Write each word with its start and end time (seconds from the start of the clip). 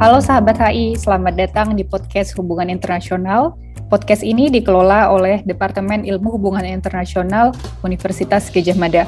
Halo 0.00 0.16
sahabat 0.16 0.56
HI, 0.56 0.96
selamat 0.96 1.36
datang 1.36 1.76
di 1.76 1.84
podcast 1.84 2.32
Hubungan 2.40 2.72
Internasional. 2.72 3.52
Podcast 3.92 4.24
ini 4.24 4.48
dikelola 4.48 5.12
oleh 5.12 5.44
Departemen 5.44 6.08
Ilmu 6.08 6.40
Hubungan 6.40 6.64
Internasional 6.64 7.52
Universitas 7.84 8.48
Gajah 8.48 8.80
Mada. 8.80 9.04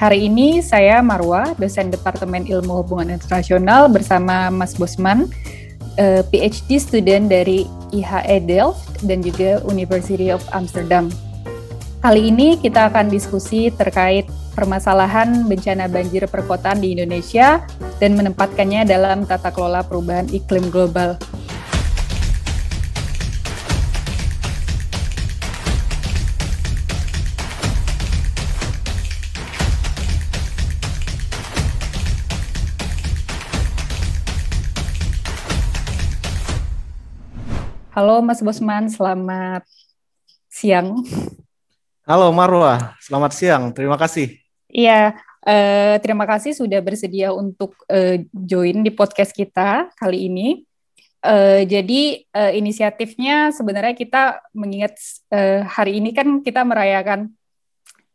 Hari 0.00 0.32
ini 0.32 0.64
saya 0.64 1.04
Marwa, 1.04 1.52
dosen 1.60 1.92
Departemen 1.92 2.48
Ilmu 2.48 2.72
Hubungan 2.72 3.12
Internasional 3.12 3.92
bersama 3.92 4.48
Mas 4.48 4.80
Bosman, 4.80 5.28
eh, 6.00 6.24
PhD 6.32 6.80
student 6.80 7.28
dari 7.28 7.68
IHE 7.92 8.40
Delft 8.48 9.04
dan 9.04 9.20
juga 9.20 9.60
University 9.68 10.32
of 10.32 10.40
Amsterdam. 10.56 11.12
Kali 12.00 12.32
ini 12.32 12.56
kita 12.56 12.88
akan 12.88 13.12
diskusi 13.12 13.68
terkait 13.68 14.24
permasalahan 14.56 15.44
bencana 15.44 15.84
banjir 15.84 16.24
perkotaan 16.24 16.80
di 16.80 16.96
Indonesia 16.96 17.60
dan 18.00 18.16
menempatkannya 18.16 18.88
dalam 18.88 19.28
tata 19.28 19.52
kelola 19.52 19.84
perubahan 19.84 20.24
iklim 20.32 20.72
global. 20.72 21.20
Halo 37.92 38.24
Mas 38.24 38.40
Bosman, 38.40 38.88
selamat 38.88 39.68
siang. 40.48 41.04
Halo 42.10 42.34
Marwa, 42.34 42.98
selamat 42.98 43.30
siang. 43.38 43.64
Terima 43.70 43.94
kasih. 43.94 44.34
Iya, 44.66 45.14
eh, 45.46 45.94
terima 46.02 46.26
kasih 46.26 46.58
sudah 46.58 46.82
bersedia 46.82 47.30
untuk 47.30 47.78
eh, 47.86 48.26
join 48.34 48.82
di 48.82 48.90
podcast 48.90 49.30
kita 49.30 49.94
kali 49.94 50.26
ini. 50.26 50.66
Eh, 51.22 51.62
jadi 51.70 52.18
eh, 52.18 52.52
inisiatifnya 52.58 53.54
sebenarnya 53.54 53.94
kita 53.94 54.42
mengingat 54.50 54.98
eh, 55.30 55.62
hari 55.62 56.02
ini 56.02 56.10
kan 56.10 56.42
kita 56.42 56.66
merayakan 56.66 57.30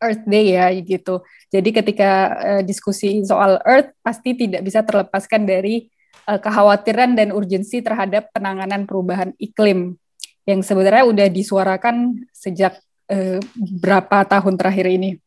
Earth 0.04 0.28
Day 0.28 0.60
ya 0.60 0.76
gitu. 0.76 1.24
Jadi 1.48 1.72
ketika 1.72 2.12
eh, 2.36 2.62
diskusi 2.68 3.24
soal 3.24 3.64
Earth 3.64 3.96
pasti 4.04 4.36
tidak 4.36 4.60
bisa 4.68 4.84
terlepaskan 4.84 5.48
dari 5.48 5.88
eh, 6.28 6.40
kekhawatiran 6.44 7.16
dan 7.16 7.32
urgensi 7.32 7.80
terhadap 7.80 8.28
penanganan 8.36 8.84
perubahan 8.84 9.32
iklim 9.40 9.96
yang 10.44 10.60
sebenarnya 10.60 11.08
udah 11.08 11.28
disuarakan 11.32 12.28
sejak 12.36 12.76
eh, 13.10 13.40
berapa 13.56 14.26
tahun 14.26 14.56
terakhir 14.58 14.88
ini. 14.90 15.18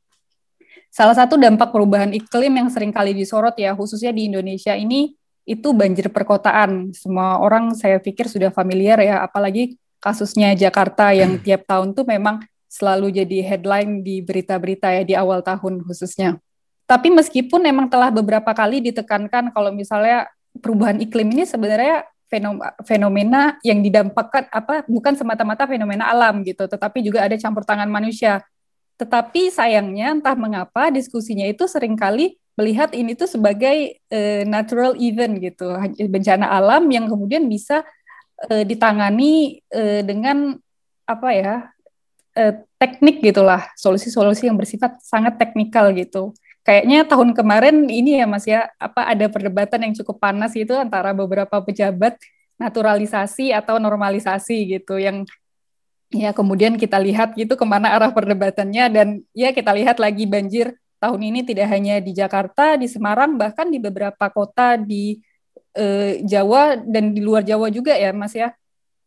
Salah 0.89 1.15
satu 1.15 1.37
dampak 1.37 1.69
perubahan 1.71 2.11
iklim 2.17 2.51
yang 2.51 2.69
sering 2.73 2.91
kali 2.91 3.13
disorot 3.13 3.55
ya, 3.61 3.77
khususnya 3.77 4.11
di 4.11 4.27
Indonesia 4.27 4.73
ini, 4.73 5.15
itu 5.49 5.69
banjir 5.73 6.13
perkotaan. 6.13 6.93
Semua 6.97 7.41
orang 7.41 7.77
saya 7.77 8.01
pikir 8.01 8.29
sudah 8.29 8.53
familiar 8.53 9.01
ya, 9.01 9.25
apalagi 9.25 9.77
kasusnya 9.99 10.55
Jakarta 10.55 11.13
yang 11.13 11.41
tiap 11.43 11.67
tahun 11.69 11.93
tuh 11.93 12.07
memang 12.09 12.43
selalu 12.69 13.25
jadi 13.25 13.39
headline 13.43 14.05
di 14.05 14.21
berita-berita 14.21 14.93
ya 14.93 15.03
di 15.03 15.15
awal 15.17 15.41
tahun 15.41 15.81
khususnya. 15.83 16.37
Tapi 16.89 17.13
meskipun 17.13 17.61
memang 17.65 17.89
telah 17.93 18.09
beberapa 18.09 18.53
kali 18.53 18.81
ditekankan 18.81 19.53
kalau 19.53 19.73
misalnya 19.73 20.29
perubahan 20.57 21.01
iklim 21.01 21.29
ini 21.33 21.45
sebenarnya 21.45 22.05
fenomena 22.85 23.57
yang 23.65 23.81
didampakkan 23.81 24.47
apa 24.53 24.85
bukan 24.85 25.17
semata-mata 25.17 25.65
fenomena 25.65 26.09
alam 26.13 26.45
gitu, 26.45 26.69
tetapi 26.69 27.01
juga 27.01 27.25
ada 27.25 27.35
campur 27.41 27.65
tangan 27.65 27.89
manusia. 27.89 28.45
Tetapi 29.01 29.49
sayangnya 29.49 30.13
entah 30.13 30.37
mengapa 30.37 30.93
diskusinya 30.93 31.47
itu 31.49 31.65
sering 31.65 31.97
kali 31.97 32.37
melihat 32.59 32.91
ini 32.93 33.15
tuh 33.15 33.31
sebagai 33.31 34.03
uh, 34.11 34.43
natural 34.43 34.99
event 34.99 35.39
gitu, 35.39 35.79
bencana 36.11 36.51
alam 36.51 36.91
yang 36.91 37.07
kemudian 37.07 37.47
bisa 37.47 37.87
uh, 38.51 38.65
ditangani 38.67 39.63
uh, 39.71 40.03
dengan 40.03 40.59
apa 41.07 41.29
ya 41.33 41.55
uh, 42.35 42.53
teknik 42.77 43.23
gitulah, 43.23 43.71
solusi-solusi 43.79 44.51
yang 44.51 44.59
bersifat 44.59 44.99
sangat 45.01 45.39
teknikal 45.39 45.95
gitu 45.95 46.35
kayaknya 46.69 47.09
tahun 47.09 47.33
kemarin 47.33 47.89
ini 47.89 48.21
ya 48.21 48.29
Mas 48.29 48.45
ya, 48.45 48.69
apa 48.77 49.09
ada 49.09 49.25
perdebatan 49.33 49.89
yang 49.89 49.95
cukup 49.97 50.21
panas 50.21 50.53
itu 50.53 50.77
antara 50.77 51.17
beberapa 51.17 51.65
pejabat 51.65 52.21
naturalisasi 52.61 53.57
atau 53.57 53.81
normalisasi 53.81 54.77
gitu 54.77 55.01
yang 55.01 55.25
ya 56.13 56.37
kemudian 56.37 56.77
kita 56.77 57.01
lihat 57.01 57.33
gitu 57.41 57.57
ke 57.57 57.65
mana 57.65 57.97
arah 57.97 58.13
perdebatannya 58.13 58.85
dan 58.93 59.09
ya 59.33 59.57
kita 59.57 59.73
lihat 59.73 59.97
lagi 59.97 60.29
banjir 60.29 60.77
tahun 61.01 61.33
ini 61.33 61.41
tidak 61.49 61.73
hanya 61.73 62.05
di 62.05 62.13
Jakarta, 62.13 62.77
di 62.77 62.85
Semarang 62.85 63.41
bahkan 63.41 63.73
di 63.73 63.81
beberapa 63.81 64.29
kota 64.29 64.77
di 64.77 65.25
eh, 65.73 66.21
Jawa 66.21 66.77
dan 66.85 67.17
di 67.17 67.25
luar 67.25 67.49
Jawa 67.49 67.73
juga 67.73 67.97
ya 67.97 68.13
Mas 68.13 68.37
ya. 68.37 68.53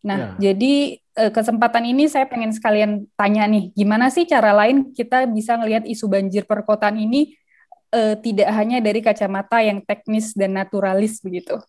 Nah, 0.01 0.33
ya. 0.41 0.49
jadi 0.49 0.97
eh, 0.97 1.29
kesempatan 1.29 1.85
ini 1.85 2.09
saya 2.09 2.25
pengen 2.25 2.49
sekalian 2.49 3.05
tanya 3.13 3.45
nih, 3.45 3.69
gimana 3.77 4.09
sih 4.09 4.25
cara 4.25 4.49
lain 4.49 4.89
kita 4.97 5.29
bisa 5.29 5.61
ngelihat 5.61 5.85
isu 5.85 6.09
banjir 6.09 6.49
perkotaan 6.49 6.97
ini 6.97 7.37
uh, 7.91 8.15
tidak 8.17 8.49
hanya 8.55 8.79
dari 8.79 9.03
kacamata 9.03 9.61
yang 9.61 9.83
teknis 9.83 10.33
dan 10.33 10.55
naturalis 10.55 11.19
begitu. 11.19 11.59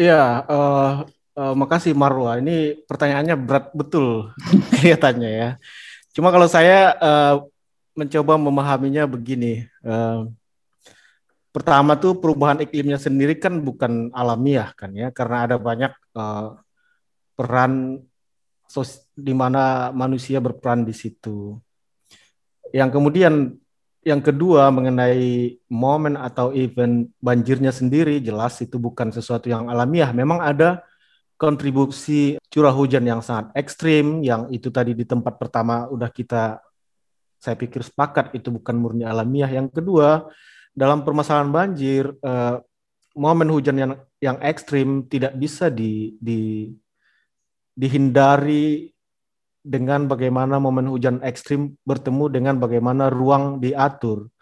Iya, 0.00 0.46
uh, 0.48 0.92
uh, 1.36 1.54
makasih 1.56 1.92
Marwa. 1.92 2.40
Ini 2.40 2.84
pertanyaannya 2.88 3.36
berat 3.36 3.66
betul 3.76 4.32
kelihatannya 4.76 5.30
ya. 5.30 5.50
Cuma 6.16 6.32
kalau 6.32 6.48
saya 6.48 6.96
uh, 6.96 7.34
mencoba 7.92 8.40
memahaminya 8.40 9.04
begini. 9.04 9.68
Uh, 9.84 10.32
pertama 11.50 11.98
tuh 11.98 12.14
perubahan 12.16 12.62
iklimnya 12.62 12.96
sendiri 12.96 13.34
kan 13.34 13.58
bukan 13.58 14.08
alamiah 14.14 14.70
kan 14.72 14.94
ya, 14.94 15.10
karena 15.10 15.50
ada 15.50 15.56
banyak 15.58 15.92
uh, 16.14 16.56
peran 17.34 17.98
di 19.18 19.34
mana 19.34 19.90
manusia 19.90 20.38
berperan 20.38 20.86
di 20.86 20.94
situ. 20.94 21.58
Yang 22.70 22.90
kemudian 22.96 23.59
yang 24.00 24.24
kedua 24.24 24.72
mengenai 24.72 25.60
momen 25.68 26.16
atau 26.16 26.56
event 26.56 27.04
banjirnya 27.20 27.68
sendiri 27.68 28.16
jelas 28.24 28.56
itu 28.64 28.80
bukan 28.80 29.12
sesuatu 29.12 29.52
yang 29.52 29.68
alamiah. 29.68 30.08
Memang 30.16 30.40
ada 30.40 30.80
kontribusi 31.36 32.40
curah 32.48 32.72
hujan 32.72 33.04
yang 33.04 33.20
sangat 33.20 33.52
ekstrim 33.56 34.24
yang 34.24 34.48
itu 34.52 34.68
tadi 34.72 34.96
di 34.96 35.04
tempat 35.04 35.36
pertama 35.36 35.88
udah 35.88 36.08
kita 36.08 36.60
saya 37.40 37.56
pikir 37.56 37.80
sepakat 37.80 38.36
itu 38.36 38.48
bukan 38.52 38.76
murni 38.76 39.04
alamiah. 39.04 39.48
Yang 39.48 39.80
kedua 39.80 40.28
dalam 40.72 41.04
permasalahan 41.04 41.52
banjir 41.52 42.12
eh, 42.12 42.56
momen 43.16 43.48
hujan 43.52 43.76
yang 43.76 43.92
yang 44.20 44.36
ekstrim 44.40 45.08
tidak 45.08 45.36
bisa 45.36 45.68
di, 45.68 46.16
di 46.20 46.72
dihindari 47.76 48.92
dengan 49.60 50.08
bagaimana 50.08 50.56
momen 50.56 50.88
hujan 50.88 51.20
ekstrim 51.20 51.76
bertemu 51.84 52.32
dengan 52.32 52.54
bagaimana 52.56 53.12
ruang 53.12 53.60
diatur, 53.60 54.32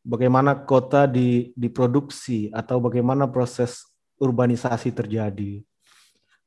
bagaimana 0.00 0.64
kota 0.64 1.04
di, 1.04 1.52
diproduksi, 1.52 2.48
atau 2.50 2.80
bagaimana 2.80 3.28
proses 3.28 3.84
urbanisasi 4.16 4.90
terjadi. 4.96 5.60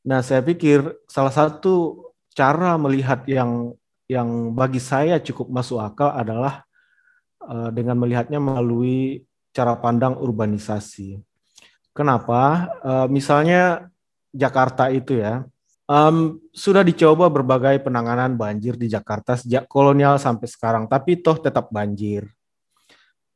Nah, 0.06 0.22
saya 0.22 0.42
pikir 0.42 0.86
salah 1.10 1.34
satu 1.34 2.06
cara 2.34 2.78
melihat 2.78 3.26
yang 3.26 3.74
yang 4.06 4.54
bagi 4.54 4.78
saya 4.78 5.18
cukup 5.18 5.50
masuk 5.50 5.82
akal 5.82 6.14
adalah 6.14 6.62
uh, 7.42 7.74
dengan 7.74 7.98
melihatnya 7.98 8.38
melalui 8.38 9.26
cara 9.50 9.74
pandang 9.78 10.14
urbanisasi. 10.14 11.18
Kenapa? 11.96 12.70
Uh, 12.86 13.08
misalnya 13.10 13.90
Jakarta 14.30 14.92
itu 14.92 15.18
ya, 15.18 15.48
Um, 15.86 16.42
sudah 16.50 16.82
dicoba 16.82 17.30
berbagai 17.30 17.86
penanganan 17.86 18.34
banjir 18.34 18.74
di 18.74 18.90
Jakarta 18.90 19.38
sejak 19.38 19.70
kolonial 19.70 20.18
sampai 20.18 20.50
sekarang, 20.50 20.90
tapi 20.90 21.22
toh 21.22 21.38
tetap 21.38 21.70
banjir. 21.70 22.26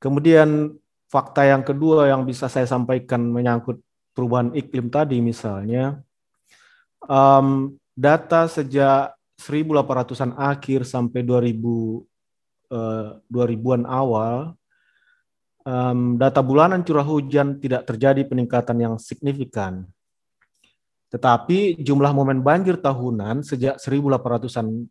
Kemudian 0.01 0.73
fakta 1.05 1.45
yang 1.45 1.61
kedua 1.61 2.09
yang 2.09 2.25
bisa 2.25 2.49
saya 2.49 2.65
sampaikan 2.65 3.21
menyangkut 3.21 3.77
perubahan 4.17 4.49
iklim 4.57 4.89
tadi 4.89 5.21
misalnya, 5.21 6.01
um, 7.05 7.77
data 7.93 8.49
sejak 8.49 9.13
1800-an 9.37 10.33
akhir 10.33 10.89
sampai 10.89 11.21
2000 11.21 11.53
uh, 12.73 13.21
2000-an 13.29 13.85
awal, 13.85 14.57
um, 15.69 16.17
data 16.17 16.41
bulanan 16.41 16.81
curah 16.81 17.05
hujan 17.05 17.61
tidak 17.61 17.85
terjadi 17.85 18.25
peningkatan 18.25 18.77
yang 18.81 18.95
signifikan 18.97 19.85
tetapi 21.09 21.81
jumlah 21.81 22.13
momen 22.13 22.45
banjir 22.45 22.77
tahunan 22.77 23.41
sejak 23.41 23.81
1800-an 23.81 24.85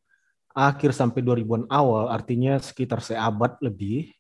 akhir 0.51 0.91
sampai 0.91 1.23
2000-an 1.23 1.71
awal, 1.71 2.11
artinya 2.11 2.59
sekitar 2.59 2.99
seabad 2.99 3.55
lebih, 3.63 4.11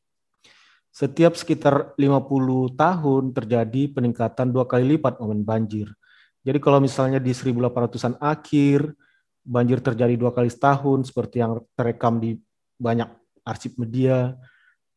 setiap 0.94 1.34
sekitar 1.34 1.98
50 1.98 2.78
tahun 2.78 3.34
terjadi 3.34 3.90
peningkatan 3.90 4.54
dua 4.54 4.70
kali 4.70 4.94
lipat 4.94 5.18
momen 5.18 5.42
banjir. 5.42 5.90
Jadi 6.46 6.62
kalau 6.62 6.78
misalnya 6.78 7.18
di 7.18 7.34
1800-an 7.34 8.22
akhir, 8.22 8.94
banjir 9.42 9.82
terjadi 9.82 10.14
dua 10.14 10.30
kali 10.30 10.46
setahun, 10.46 11.10
seperti 11.10 11.42
yang 11.42 11.58
terekam 11.74 12.22
di 12.22 12.38
banyak 12.78 13.10
arsip 13.42 13.74
media, 13.74 14.38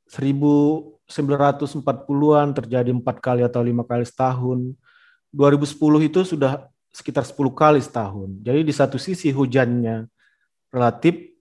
1940-an 0.05 2.47
terjadi 2.53 2.93
empat 2.93 3.17
kali 3.17 3.41
atau 3.41 3.65
lima 3.65 3.81
kali 3.81 4.05
setahun, 4.05 4.77
2010 5.33 6.07
itu 6.07 6.23
sudah 6.23 6.70
sekitar 6.91 7.23
10 7.23 7.35
kali 7.55 7.79
setahun. 7.79 8.29
Jadi 8.43 8.67
di 8.67 8.73
satu 8.75 8.99
sisi 8.99 9.31
hujannya 9.31 10.05
relatif 10.71 11.31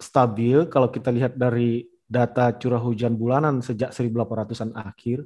stabil 0.00 0.68
kalau 0.68 0.88
kita 0.88 1.12
lihat 1.12 1.36
dari 1.36 1.88
data 2.04 2.52
curah 2.56 2.80
hujan 2.80 3.16
bulanan 3.16 3.64
sejak 3.64 3.92
1800-an 3.92 4.76
akhir. 4.76 5.24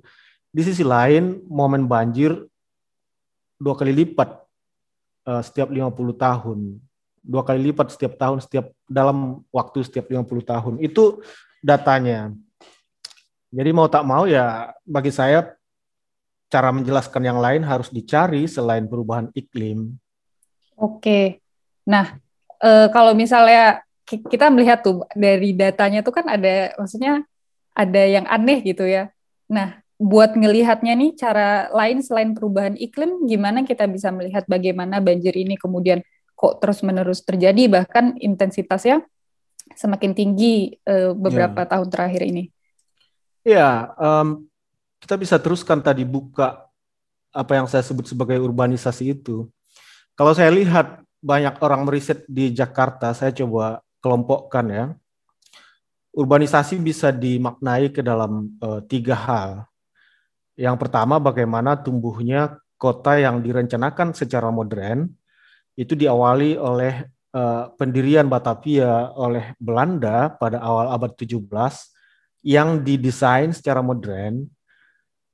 Di 0.54 0.62
sisi 0.62 0.86
lain 0.86 1.42
momen 1.50 1.90
banjir 1.90 2.38
dua 3.58 3.74
kali 3.74 3.90
lipat 3.90 4.44
uh, 5.26 5.42
setiap 5.42 5.70
50 5.70 5.90
tahun. 6.14 6.58
Dua 7.24 7.42
kali 7.42 7.72
lipat 7.72 7.96
setiap 7.96 8.14
tahun 8.20 8.38
setiap 8.44 8.70
dalam 8.86 9.42
waktu 9.50 9.82
setiap 9.82 10.06
50 10.06 10.22
tahun. 10.44 10.74
Itu 10.78 11.24
datanya. 11.64 12.30
Jadi 13.54 13.70
mau 13.72 13.88
tak 13.88 14.04
mau 14.04 14.26
ya 14.28 14.74
bagi 14.84 15.14
saya 15.14 15.54
cara 16.54 16.70
menjelaskan 16.70 17.22
yang 17.26 17.42
lain 17.42 17.66
harus 17.66 17.90
dicari 17.90 18.46
selain 18.46 18.86
perubahan 18.86 19.26
iklim. 19.34 19.98
Oke. 20.78 21.42
Nah, 21.82 22.14
e, 22.62 22.70
kalau 22.94 23.10
misalnya 23.18 23.82
kita 24.06 24.54
melihat 24.54 24.86
tuh 24.86 25.02
dari 25.18 25.50
datanya 25.50 26.06
tuh 26.06 26.14
kan 26.14 26.30
ada 26.30 26.70
maksudnya 26.78 27.26
ada 27.74 28.02
yang 28.06 28.22
aneh 28.30 28.62
gitu 28.62 28.86
ya. 28.86 29.10
Nah, 29.50 29.82
buat 29.98 30.38
ngelihatnya 30.38 30.94
nih 30.94 31.10
cara 31.18 31.66
lain 31.74 32.06
selain 32.06 32.30
perubahan 32.38 32.78
iklim 32.78 33.26
gimana 33.26 33.66
kita 33.66 33.90
bisa 33.90 34.14
melihat 34.14 34.46
bagaimana 34.46 35.02
banjir 35.02 35.34
ini 35.34 35.58
kemudian 35.58 36.06
kok 36.34 36.62
terus-menerus 36.62 37.22
terjadi 37.26 37.66
bahkan 37.70 38.14
intensitasnya 38.22 39.02
semakin 39.74 40.14
tinggi 40.14 40.78
e, 40.86 41.10
beberapa 41.18 41.66
ya. 41.66 41.68
tahun 41.74 41.88
terakhir 41.90 42.22
ini. 42.30 42.44
Ya, 43.42 43.90
um, 43.98 44.46
kita 45.04 45.20
bisa 45.20 45.36
teruskan 45.36 45.84
tadi 45.84 46.00
buka 46.00 46.64
apa 47.28 47.52
yang 47.60 47.68
saya 47.68 47.84
sebut 47.84 48.08
sebagai 48.08 48.40
urbanisasi 48.40 49.12
itu. 49.12 49.44
Kalau 50.16 50.32
saya 50.32 50.48
lihat 50.48 51.04
banyak 51.20 51.60
orang 51.60 51.84
meriset 51.84 52.24
di 52.24 52.48
Jakarta, 52.56 53.12
saya 53.12 53.28
coba 53.36 53.84
kelompokkan 54.00 54.64
ya. 54.72 54.84
Urbanisasi 56.16 56.80
bisa 56.80 57.12
dimaknai 57.12 57.92
ke 57.92 58.00
dalam 58.00 58.56
uh, 58.64 58.80
tiga 58.88 59.12
hal. 59.12 59.68
Yang 60.56 60.76
pertama, 60.80 61.20
bagaimana 61.20 61.76
tumbuhnya 61.76 62.56
kota 62.80 63.20
yang 63.20 63.44
direncanakan 63.44 64.16
secara 64.16 64.48
modern 64.48 65.10
itu 65.76 65.92
diawali 65.92 66.56
oleh 66.56 67.04
uh, 67.34 67.68
pendirian 67.76 68.30
Batavia 68.30 69.12
oleh 69.12 69.52
Belanda 69.60 70.32
pada 70.32 70.62
awal 70.64 70.94
abad 70.96 71.12
17 71.12 71.44
yang 72.46 72.80
didesain 72.80 73.50
secara 73.50 73.82
modern 73.82 74.53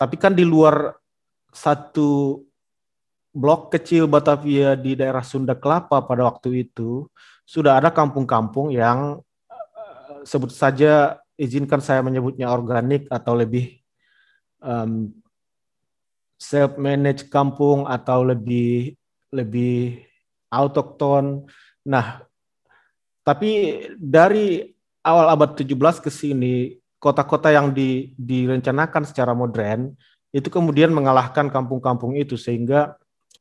tapi 0.00 0.16
kan 0.16 0.32
di 0.32 0.48
luar 0.48 0.96
satu 1.52 2.40
blok 3.36 3.68
kecil 3.68 4.08
Batavia 4.08 4.72
di 4.72 4.96
daerah 4.96 5.20
Sunda 5.20 5.52
Kelapa 5.52 6.00
pada 6.00 6.24
waktu 6.24 6.64
itu 6.64 7.04
sudah 7.44 7.76
ada 7.76 7.92
kampung-kampung 7.92 8.72
yang 8.72 9.20
uh, 9.52 10.24
sebut 10.24 10.48
saja 10.48 11.20
izinkan 11.36 11.84
saya 11.84 12.00
menyebutnya 12.00 12.48
organik 12.48 13.12
atau 13.12 13.36
lebih 13.36 13.76
um, 14.64 15.12
self 16.40 16.80
managed 16.80 17.28
kampung 17.28 17.84
atau 17.84 18.24
lebih 18.24 18.96
lebih 19.28 20.00
autokton. 20.48 21.44
Nah, 21.84 22.24
tapi 23.20 23.84
dari 24.00 24.64
awal 25.04 25.28
abad 25.28 25.60
17 25.60 25.76
ke 26.00 26.08
sini 26.08 26.79
kota-kota 27.00 27.48
yang 27.48 27.72
di, 27.72 28.12
direncanakan 28.14 29.08
secara 29.08 29.32
modern 29.32 29.90
itu 30.30 30.46
kemudian 30.46 30.92
mengalahkan 30.92 31.48
kampung-kampung 31.50 32.14
itu 32.14 32.38
sehingga 32.38 32.94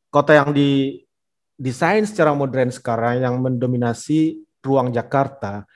kota 0.10 0.34
yang 0.34 0.50
didesain 0.56 2.08
secara 2.08 2.34
modern 2.34 2.72
sekarang 2.74 3.22
yang 3.22 3.36
mendominasi 3.38 4.42
ruang 4.64 4.90
Jakarta 4.90 5.68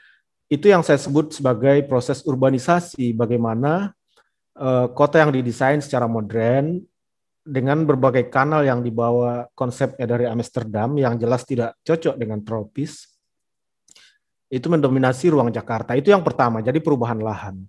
itu 0.47 0.71
yang 0.71 0.81
saya 0.81 0.97
sebut 0.97 1.35
sebagai 1.35 1.83
proses 1.85 2.23
urbanisasi 2.23 3.13
bagaimana 3.13 3.91
uh, 4.57 4.87
kota 4.89 5.21
yang 5.21 5.35
didesain 5.35 5.83
secara 5.83 6.07
modern 6.07 6.81
dengan 7.43 7.83
berbagai 7.83 8.31
kanal 8.31 8.63
yang 8.63 8.79
dibawa 8.79 9.51
konsepnya 9.51 10.07
dari 10.07 10.23
Amsterdam 10.23 10.95
yang 10.95 11.19
jelas 11.19 11.43
tidak 11.43 11.75
cocok 11.83 12.15
dengan 12.15 12.39
tropis 12.39 13.13
itu 14.53 14.69
mendominasi 14.69 15.33
ruang 15.33 15.49
Jakarta. 15.49 15.97
Itu 15.97 16.13
yang 16.13 16.21
pertama, 16.21 16.61
jadi 16.61 16.77
perubahan 16.77 17.17
lahan. 17.17 17.65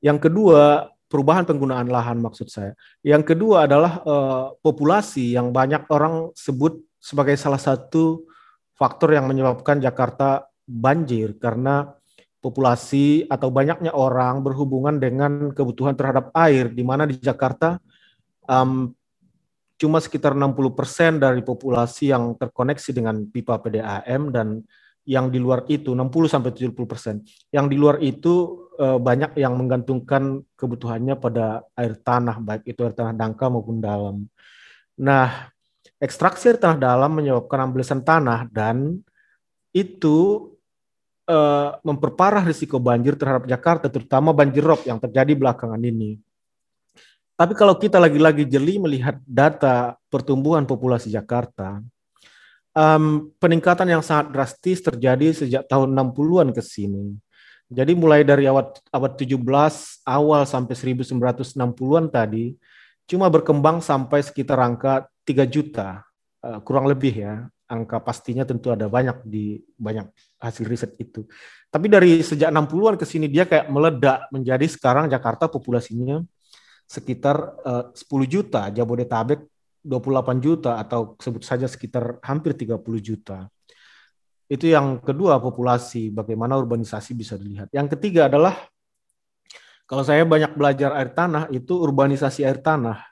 Yang 0.00 0.28
kedua, 0.28 0.90
perubahan 1.06 1.46
penggunaan 1.46 1.88
lahan 1.88 2.18
maksud 2.18 2.50
saya. 2.50 2.72
Yang 3.00 3.34
kedua 3.34 3.70
adalah 3.70 4.02
uh, 4.02 4.44
populasi 4.60 5.34
yang 5.38 5.54
banyak 5.54 5.86
orang 5.88 6.34
sebut 6.34 6.82
sebagai 6.98 7.38
salah 7.38 7.60
satu 7.60 8.26
faktor 8.74 9.14
yang 9.14 9.30
menyebabkan 9.30 9.78
Jakarta 9.78 10.50
banjir 10.66 11.38
karena 11.38 11.94
populasi 12.42 13.26
atau 13.26 13.48
banyaknya 13.50 13.94
orang 13.94 14.42
berhubungan 14.42 14.98
dengan 14.98 15.50
kebutuhan 15.54 15.94
terhadap 15.94 16.30
air 16.34 16.70
di 16.70 16.82
mana 16.82 17.06
di 17.06 17.16
Jakarta 17.18 17.78
um, 18.46 18.90
cuma 19.76 19.98
sekitar 20.00 20.32
60% 20.32 21.20
dari 21.20 21.40
populasi 21.44 22.12
yang 22.12 22.34
terkoneksi 22.38 22.90
dengan 22.92 23.26
pipa 23.28 23.60
PDAM 23.60 24.32
dan 24.32 24.62
yang 25.06 25.30
di 25.30 25.38
luar 25.38 25.62
itu 25.70 25.94
60 25.94 26.26
sampai 26.26 26.50
70 26.50 26.74
persen. 26.84 27.22
Yang 27.54 27.66
di 27.70 27.76
luar 27.78 28.02
itu 28.02 28.66
eh, 28.76 28.98
banyak 28.98 29.38
yang 29.38 29.54
menggantungkan 29.54 30.42
kebutuhannya 30.58 31.14
pada 31.16 31.62
air 31.78 31.94
tanah, 31.94 32.42
baik 32.42 32.66
itu 32.66 32.82
air 32.82 32.92
tanah 32.92 33.14
dangkal 33.14 33.54
maupun 33.54 33.78
dalam. 33.78 34.26
Nah, 34.98 35.48
ekstraksi 36.02 36.50
air 36.50 36.58
tanah 36.58 36.76
dalam 36.76 37.14
menyebabkan 37.14 37.70
amblesan 37.70 38.02
tanah 38.02 38.50
dan 38.50 38.98
itu 39.70 40.50
eh, 41.30 41.70
memperparah 41.86 42.42
risiko 42.42 42.82
banjir 42.82 43.14
terhadap 43.14 43.46
Jakarta, 43.46 43.86
terutama 43.86 44.34
banjir 44.34 44.66
rob 44.66 44.82
yang 44.82 44.98
terjadi 44.98 45.38
belakangan 45.38 45.80
ini. 45.80 46.18
Tapi 47.36 47.52
kalau 47.52 47.76
kita 47.76 48.00
lagi-lagi 48.00 48.48
jeli 48.48 48.80
melihat 48.80 49.20
data 49.22 49.94
pertumbuhan 50.08 50.64
populasi 50.64 51.12
Jakarta, 51.12 51.84
um, 52.76 53.32
peningkatan 53.40 53.88
yang 53.88 54.04
sangat 54.04 54.30
drastis 54.30 54.84
terjadi 54.84 55.32
sejak 55.32 55.64
tahun 55.64 55.96
60-an 55.96 56.52
ke 56.52 56.60
sini. 56.60 57.16
Jadi 57.66 57.98
mulai 57.98 58.22
dari 58.22 58.46
abad, 58.46 58.78
abad 58.94 59.12
17 59.18 59.42
awal 60.06 60.46
sampai 60.46 60.74
1960-an 60.76 62.04
tadi, 62.12 62.54
cuma 63.10 63.26
berkembang 63.26 63.82
sampai 63.82 64.22
sekitar 64.22 64.62
angka 64.62 65.08
3 65.26 65.42
juta, 65.50 66.06
uh, 66.46 66.62
kurang 66.62 66.86
lebih 66.86 67.16
ya. 67.16 67.34
Angka 67.66 67.98
pastinya 67.98 68.46
tentu 68.46 68.70
ada 68.70 68.86
banyak 68.86 69.26
di 69.26 69.58
banyak 69.74 70.06
hasil 70.38 70.70
riset 70.70 70.94
itu. 71.02 71.26
Tapi 71.66 71.90
dari 71.90 72.22
sejak 72.22 72.54
60-an 72.54 72.94
ke 72.94 73.02
sini 73.02 73.26
dia 73.26 73.42
kayak 73.42 73.66
meledak 73.74 74.30
menjadi 74.30 74.70
sekarang 74.70 75.10
Jakarta 75.10 75.50
populasinya 75.50 76.22
sekitar 76.86 77.58
uh, 77.66 77.90
10 77.90 78.06
juta, 78.30 78.70
Jabodetabek 78.70 79.42
28 79.86 80.42
juta 80.42 80.82
atau 80.82 81.14
sebut 81.22 81.46
saja 81.46 81.70
sekitar 81.70 82.18
hampir 82.26 82.58
30 82.58 82.82
juta. 82.98 83.46
Itu 84.46 84.66
yang 84.66 84.98
kedua 85.02 85.38
populasi, 85.38 86.10
bagaimana 86.10 86.58
urbanisasi 86.58 87.14
bisa 87.14 87.38
dilihat. 87.38 87.70
Yang 87.70 87.98
ketiga 87.98 88.26
adalah 88.26 88.54
kalau 89.86 90.02
saya 90.02 90.26
banyak 90.26 90.58
belajar 90.58 90.90
air 90.98 91.14
tanah 91.14 91.46
itu 91.54 91.78
urbanisasi 91.78 92.42
air 92.42 92.58
tanah. 92.58 93.06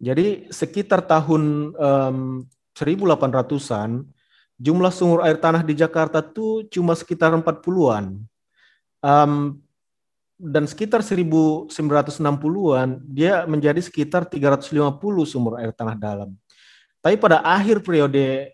Jadi 0.00 0.48
sekitar 0.52 1.04
tahun 1.04 1.72
um, 1.76 2.44
1800-an 2.76 4.04
jumlah 4.56 4.92
sumur 4.92 5.20
air 5.24 5.36
tanah 5.36 5.60
di 5.64 5.76
Jakarta 5.76 6.24
tuh 6.24 6.64
cuma 6.72 6.96
sekitar 6.96 7.32
40-an. 7.36 8.20
Um, 9.04 9.60
dan 10.36 10.68
sekitar 10.68 11.00
1960-an 11.00 12.88
dia 13.08 13.48
menjadi 13.48 13.80
sekitar 13.80 14.28
350 14.28 15.00
sumur 15.24 15.56
air 15.56 15.72
tanah 15.72 15.96
dalam. 15.96 16.36
Tapi 17.00 17.16
pada 17.16 17.40
akhir 17.40 17.80
periode 17.80 18.52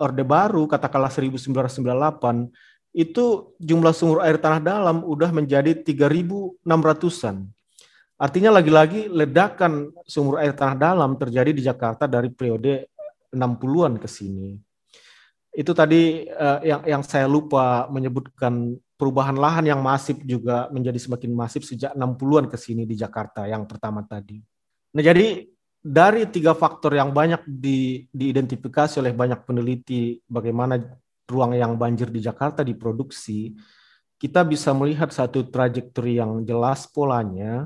Orde 0.00 0.24
Baru, 0.26 0.66
katakanlah 0.66 1.12
1998, 1.12 2.50
itu 2.90 3.54
jumlah 3.62 3.94
sumur 3.94 4.26
air 4.26 4.40
tanah 4.40 4.58
dalam 4.58 5.06
udah 5.06 5.30
menjadi 5.30 5.76
3.600-an. 5.78 7.46
Artinya 8.20 8.50
lagi-lagi 8.58 9.06
ledakan 9.06 9.94
sumur 10.04 10.42
air 10.42 10.52
tanah 10.52 10.76
dalam 10.76 11.14
terjadi 11.16 11.54
di 11.54 11.62
Jakarta 11.62 12.10
dari 12.10 12.28
periode 12.34 12.90
60-an 13.30 13.96
ke 14.02 14.08
sini. 14.10 14.58
Itu 15.54 15.72
tadi 15.72 16.26
uh, 16.26 16.60
yang 16.60 16.82
yang 16.84 17.02
saya 17.06 17.30
lupa 17.30 17.86
menyebutkan 17.88 18.74
perubahan 19.00 19.32
lahan 19.40 19.64
yang 19.72 19.80
masif 19.80 20.20
juga 20.20 20.68
menjadi 20.68 21.00
semakin 21.00 21.32
masif 21.32 21.64
sejak 21.64 21.96
60-an 21.96 22.52
ke 22.52 22.60
sini 22.60 22.84
di 22.84 22.92
Jakarta 23.00 23.48
yang 23.48 23.64
pertama 23.64 24.04
tadi. 24.04 24.44
Nah, 24.92 25.00
jadi 25.00 25.48
dari 25.80 26.28
tiga 26.28 26.52
faktor 26.52 26.92
yang 26.92 27.16
banyak 27.16 27.40
di, 27.48 28.04
diidentifikasi 28.12 29.00
oleh 29.00 29.16
banyak 29.16 29.48
peneliti 29.48 30.20
bagaimana 30.28 30.76
ruang 31.24 31.56
yang 31.56 31.80
banjir 31.80 32.12
di 32.12 32.20
Jakarta 32.20 32.60
diproduksi, 32.60 33.56
kita 34.20 34.44
bisa 34.44 34.76
melihat 34.76 35.08
satu 35.08 35.48
trajektori 35.48 36.20
yang 36.20 36.44
jelas 36.44 36.84
polanya 36.84 37.64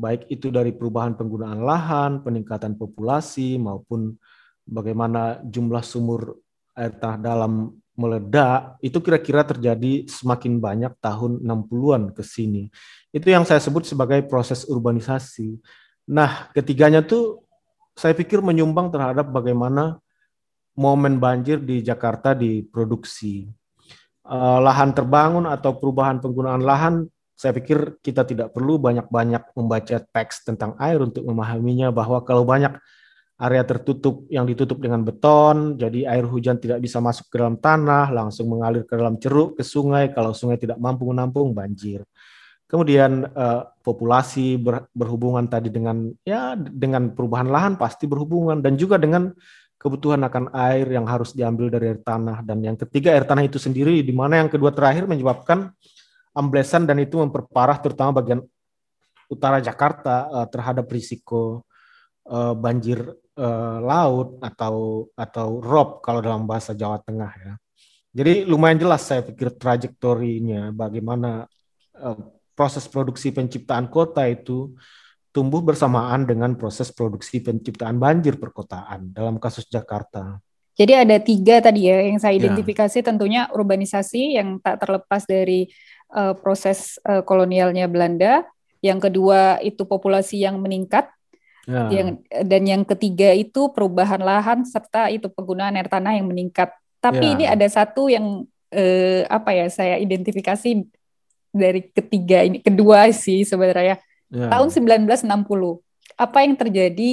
baik 0.00 0.32
itu 0.32 0.48
dari 0.48 0.72
perubahan 0.72 1.12
penggunaan 1.12 1.60
lahan, 1.60 2.12
peningkatan 2.24 2.80
populasi 2.80 3.60
maupun 3.60 4.16
bagaimana 4.64 5.44
jumlah 5.44 5.84
sumur 5.84 6.40
air 6.72 6.96
tanah 6.96 7.20
dalam 7.20 7.52
meledak, 8.00 8.80
itu 8.80 8.96
kira-kira 9.04 9.44
terjadi 9.44 10.08
semakin 10.08 10.56
banyak 10.56 10.92
tahun 11.04 11.44
60-an 11.44 12.16
ke 12.16 12.24
sini. 12.24 12.72
Itu 13.12 13.28
yang 13.28 13.44
saya 13.44 13.60
sebut 13.60 13.84
sebagai 13.84 14.24
proses 14.24 14.64
urbanisasi. 14.64 15.60
Nah, 16.08 16.48
ketiganya 16.56 17.04
tuh 17.04 17.44
saya 17.92 18.16
pikir 18.16 18.40
menyumbang 18.40 18.88
terhadap 18.88 19.28
bagaimana 19.28 20.00
momen 20.72 21.20
banjir 21.20 21.60
di 21.60 21.84
Jakarta 21.84 22.32
diproduksi. 22.32 23.52
Uh, 24.24 24.62
lahan 24.64 24.96
terbangun 24.96 25.44
atau 25.44 25.76
perubahan 25.76 26.22
penggunaan 26.22 26.62
lahan 26.62 26.94
saya 27.40 27.56
pikir 27.56 27.96
kita 28.04 28.28
tidak 28.28 28.52
perlu 28.52 28.76
banyak-banyak 28.76 29.56
membaca 29.56 29.96
teks 29.96 30.44
tentang 30.44 30.76
air 30.76 31.00
untuk 31.00 31.24
memahaminya 31.24 31.88
bahwa 31.88 32.20
kalau 32.20 32.44
banyak 32.44 32.76
area 33.40 33.64
tertutup 33.64 34.28
yang 34.28 34.44
ditutup 34.44 34.76
dengan 34.76 35.00
beton, 35.00 35.80
jadi 35.80 36.12
air 36.12 36.28
hujan 36.28 36.60
tidak 36.60 36.84
bisa 36.84 37.00
masuk 37.00 37.32
ke 37.32 37.40
dalam 37.40 37.56
tanah, 37.56 38.12
langsung 38.12 38.52
mengalir 38.52 38.84
ke 38.84 38.92
dalam 38.92 39.16
ceruk, 39.16 39.56
ke 39.56 39.64
sungai. 39.64 40.12
Kalau 40.12 40.36
sungai 40.36 40.60
tidak 40.60 40.76
mampu 40.76 41.08
menampung, 41.08 41.56
banjir. 41.56 42.04
Kemudian 42.68 43.26
eh, 43.26 43.62
populasi 43.80 44.60
ber, 44.60 44.86
berhubungan 44.92 45.48
tadi 45.48 45.72
dengan 45.72 46.12
ya 46.22 46.54
dengan 46.54 47.10
perubahan 47.16 47.48
lahan 47.48 47.74
pasti 47.74 48.06
berhubungan 48.06 48.60
dan 48.60 48.78
juga 48.78 49.00
dengan 49.00 49.32
kebutuhan 49.80 50.20
akan 50.28 50.52
air 50.52 50.86
yang 50.92 51.08
harus 51.08 51.32
diambil 51.32 51.72
dari 51.72 51.96
air 51.96 52.00
tanah 52.04 52.44
dan 52.44 52.60
yang 52.60 52.76
ketiga 52.76 53.16
air 53.16 53.24
tanah 53.24 53.48
itu 53.48 53.56
sendiri 53.56 54.04
di 54.04 54.12
mana 54.12 54.38
yang 54.44 54.52
kedua 54.52 54.70
terakhir 54.70 55.08
menyebabkan 55.08 55.72
amblesan 56.36 56.84
dan 56.84 57.00
itu 57.00 57.16
memperparah 57.18 57.80
terutama 57.80 58.20
bagian 58.20 58.44
utara 59.32 59.58
Jakarta 59.58 60.28
uh, 60.28 60.46
terhadap 60.46 60.86
risiko 60.92 61.64
uh, 62.30 62.54
banjir 62.54 63.02
uh, 63.34 63.78
laut 63.82 64.38
atau 64.38 65.06
atau 65.18 65.58
rob 65.58 65.98
kalau 66.00 66.22
dalam 66.22 66.46
bahasa 66.46 66.72
Jawa 66.72 67.02
Tengah 67.02 67.32
ya. 67.34 67.54
Jadi 68.10 68.46
lumayan 68.46 68.78
jelas 68.78 69.06
saya 69.06 69.22
pikir 69.22 69.54
trajektorinya 69.54 70.70
bagaimana 70.74 71.46
uh, 71.98 72.18
proses 72.54 72.86
produksi 72.86 73.30
penciptaan 73.30 73.90
kota 73.90 74.26
itu 74.26 74.74
tumbuh 75.30 75.62
bersamaan 75.62 76.26
dengan 76.26 76.58
proses 76.58 76.90
produksi 76.90 77.38
penciptaan 77.38 78.02
banjir 78.02 78.34
perkotaan 78.34 79.14
dalam 79.14 79.38
kasus 79.38 79.66
Jakarta. 79.70 80.42
Jadi 80.74 80.92
ada 80.96 81.16
tiga 81.20 81.60
tadi 81.60 81.86
ya 81.86 82.02
yang 82.02 82.18
saya 82.18 82.34
ya. 82.34 82.46
identifikasi 82.46 82.98
ya. 82.98 83.04
tentunya 83.04 83.42
urbanisasi 83.52 84.40
yang 84.40 84.58
tak 84.64 84.80
terlepas 84.80 85.22
dari 85.28 85.70
uh, 86.14 86.34
proses 86.34 86.96
uh, 87.04 87.22
kolonialnya 87.22 87.86
Belanda. 87.86 88.48
Yang 88.80 89.12
kedua 89.12 89.60
itu 89.60 89.84
populasi 89.84 90.40
yang 90.40 90.56
meningkat. 90.56 91.12
Ya. 91.68 91.92
Yang 91.92 92.08
dan 92.46 92.62
yang 92.64 92.82
ketiga 92.88 93.36
itu 93.36 93.68
perubahan 93.72 94.20
lahan 94.20 94.64
serta 94.64 95.12
itu 95.12 95.28
penggunaan 95.28 95.76
air 95.76 95.88
tanah 95.88 96.16
yang 96.16 96.28
meningkat. 96.28 96.72
Tapi 97.00 97.24
ya. 97.24 97.32
ini 97.36 97.44
ada 97.48 97.66
satu 97.68 98.08
yang 98.08 98.44
uh, 98.72 99.20
apa 99.28 99.50
ya 99.52 99.66
saya 99.68 99.96
identifikasi 100.00 100.84
dari 101.50 101.90
ketiga 101.90 102.46
ini 102.46 102.64
kedua 102.64 103.10
sih 103.12 103.44
sebenarnya. 103.44 104.00
Ya. 104.30 104.46
Tahun 104.48 104.68
1960. 104.70 105.26
Apa 106.20 106.44
yang 106.44 106.54
terjadi 106.56 107.10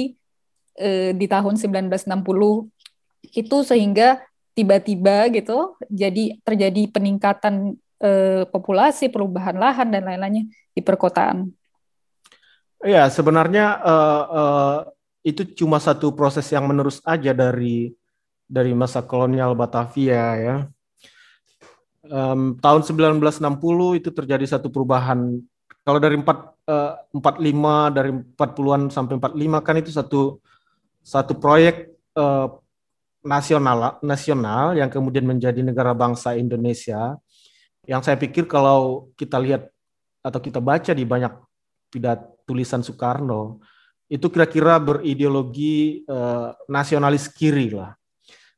uh, 0.80 1.10
di 1.12 1.26
tahun 1.28 1.54
1960 1.56 2.08
itu 3.36 3.56
sehingga 3.66 4.24
tiba-tiba 4.56 5.30
gitu 5.30 5.78
jadi 5.86 6.34
terjadi 6.42 6.90
peningkatan 6.90 7.78
eh, 8.02 8.42
populasi, 8.50 9.06
perubahan 9.06 9.54
lahan 9.54 9.90
dan 9.90 10.02
lain-lainnya 10.02 10.50
di 10.74 10.80
perkotaan. 10.82 11.50
Ya, 12.78 13.10
sebenarnya 13.10 13.82
uh, 13.82 14.24
uh, 14.30 14.76
itu 15.26 15.42
cuma 15.58 15.82
satu 15.82 16.14
proses 16.14 16.46
yang 16.54 16.62
menerus 16.70 17.02
aja 17.02 17.34
dari 17.34 17.90
dari 18.46 18.70
masa 18.70 19.02
kolonial 19.02 19.58
Batavia 19.58 20.24
ya. 20.38 20.56
Um, 22.08 22.56
tahun 22.62 22.86
1960 22.86 23.98
itu 23.98 24.08
terjadi 24.14 24.46
satu 24.46 24.70
perubahan. 24.70 25.42
Kalau 25.82 25.98
dari 25.98 26.16
4 26.16 26.24
uh, 26.70 26.94
45 27.18 27.96
dari 27.96 28.10
40-an 28.14 28.82
sampai 28.94 29.14
45 29.18 29.66
kan 29.66 29.74
itu 29.82 29.90
satu 29.90 30.22
satu 31.02 31.32
proyek 31.34 31.90
uh, 32.14 32.46
nasional 33.26 33.98
nasional 34.06 34.78
yang 34.78 34.86
kemudian 34.86 35.26
menjadi 35.26 35.60
negara 35.66 35.90
bangsa 35.92 36.38
Indonesia 36.38 37.18
yang 37.88 38.04
saya 38.04 38.14
pikir 38.20 38.46
kalau 38.46 39.10
kita 39.18 39.40
lihat 39.40 39.66
atau 40.22 40.38
kita 40.38 40.60
baca 40.60 40.92
di 40.92 41.04
banyak 41.08 41.32
pidat 41.88 42.37
tulisan 42.48 42.80
Soekarno 42.80 43.60
itu 44.08 44.32
kira-kira 44.32 44.80
berideologi 44.80 46.02
eh, 46.08 46.48
nasionalis 46.64 47.28
kiri 47.28 47.76
lah. 47.76 47.92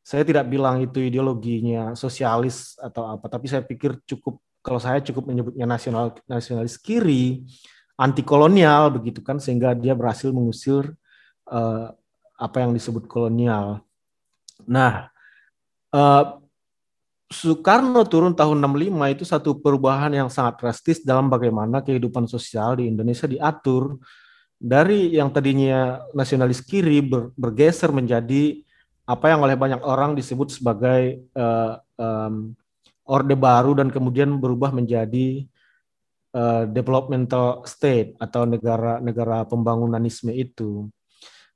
Saya 0.01 0.23
tidak 0.23 0.47
bilang 0.47 0.79
itu 0.79 1.03
ideologinya 1.03 1.99
sosialis 1.99 2.79
atau 2.79 3.11
apa, 3.11 3.27
tapi 3.27 3.51
saya 3.51 3.63
pikir 3.67 3.99
cukup 4.07 4.39
kalau 4.63 4.79
saya 4.79 5.03
cukup 5.03 5.27
menyebutnya 5.27 5.67
nasional 5.67 6.15
nasionalis 6.31 6.79
kiri, 6.79 7.43
anti 7.99 8.23
kolonial 8.23 8.95
begitu 8.95 9.21
kan 9.21 9.43
sehingga 9.43 9.75
dia 9.75 9.93
berhasil 9.99 10.31
mengusir 10.31 10.87
eh, 11.51 11.87
apa 12.41 12.57
yang 12.63 12.71
disebut 12.71 13.11
kolonial. 13.11 13.83
Nah, 14.71 15.11
eh, 15.91 16.25
Soekarno 17.31 18.03
turun 18.11 18.35
tahun 18.35 18.59
65 18.59 19.15
itu 19.15 19.23
satu 19.23 19.51
perubahan 19.63 20.11
yang 20.11 20.27
sangat 20.27 20.59
drastis 20.59 20.99
dalam 21.07 21.31
bagaimana 21.31 21.79
kehidupan 21.79 22.27
sosial 22.27 22.83
di 22.83 22.91
Indonesia 22.91 23.31
diatur 23.31 24.03
dari 24.59 25.15
yang 25.15 25.31
tadinya 25.31 26.03
nasionalis 26.11 26.59
kiri 26.59 26.99
ber, 27.01 27.31
bergeser 27.39 27.95
menjadi 27.95 28.61
apa 29.07 29.31
yang 29.31 29.47
oleh 29.47 29.55
banyak 29.55 29.79
orang 29.79 30.19
disebut 30.19 30.59
sebagai 30.59 31.23
uh, 31.39 31.79
um, 31.97 32.51
orde 33.07 33.39
baru 33.39 33.79
dan 33.79 33.95
kemudian 33.95 34.35
berubah 34.39 34.75
menjadi 34.75 35.47
uh, 36.35 36.67
developmental 36.67 37.63
state 37.63 38.15
atau 38.19 38.43
negara-negara 38.43 39.47
pembangunanisme 39.47 40.35
itu. 40.35 40.91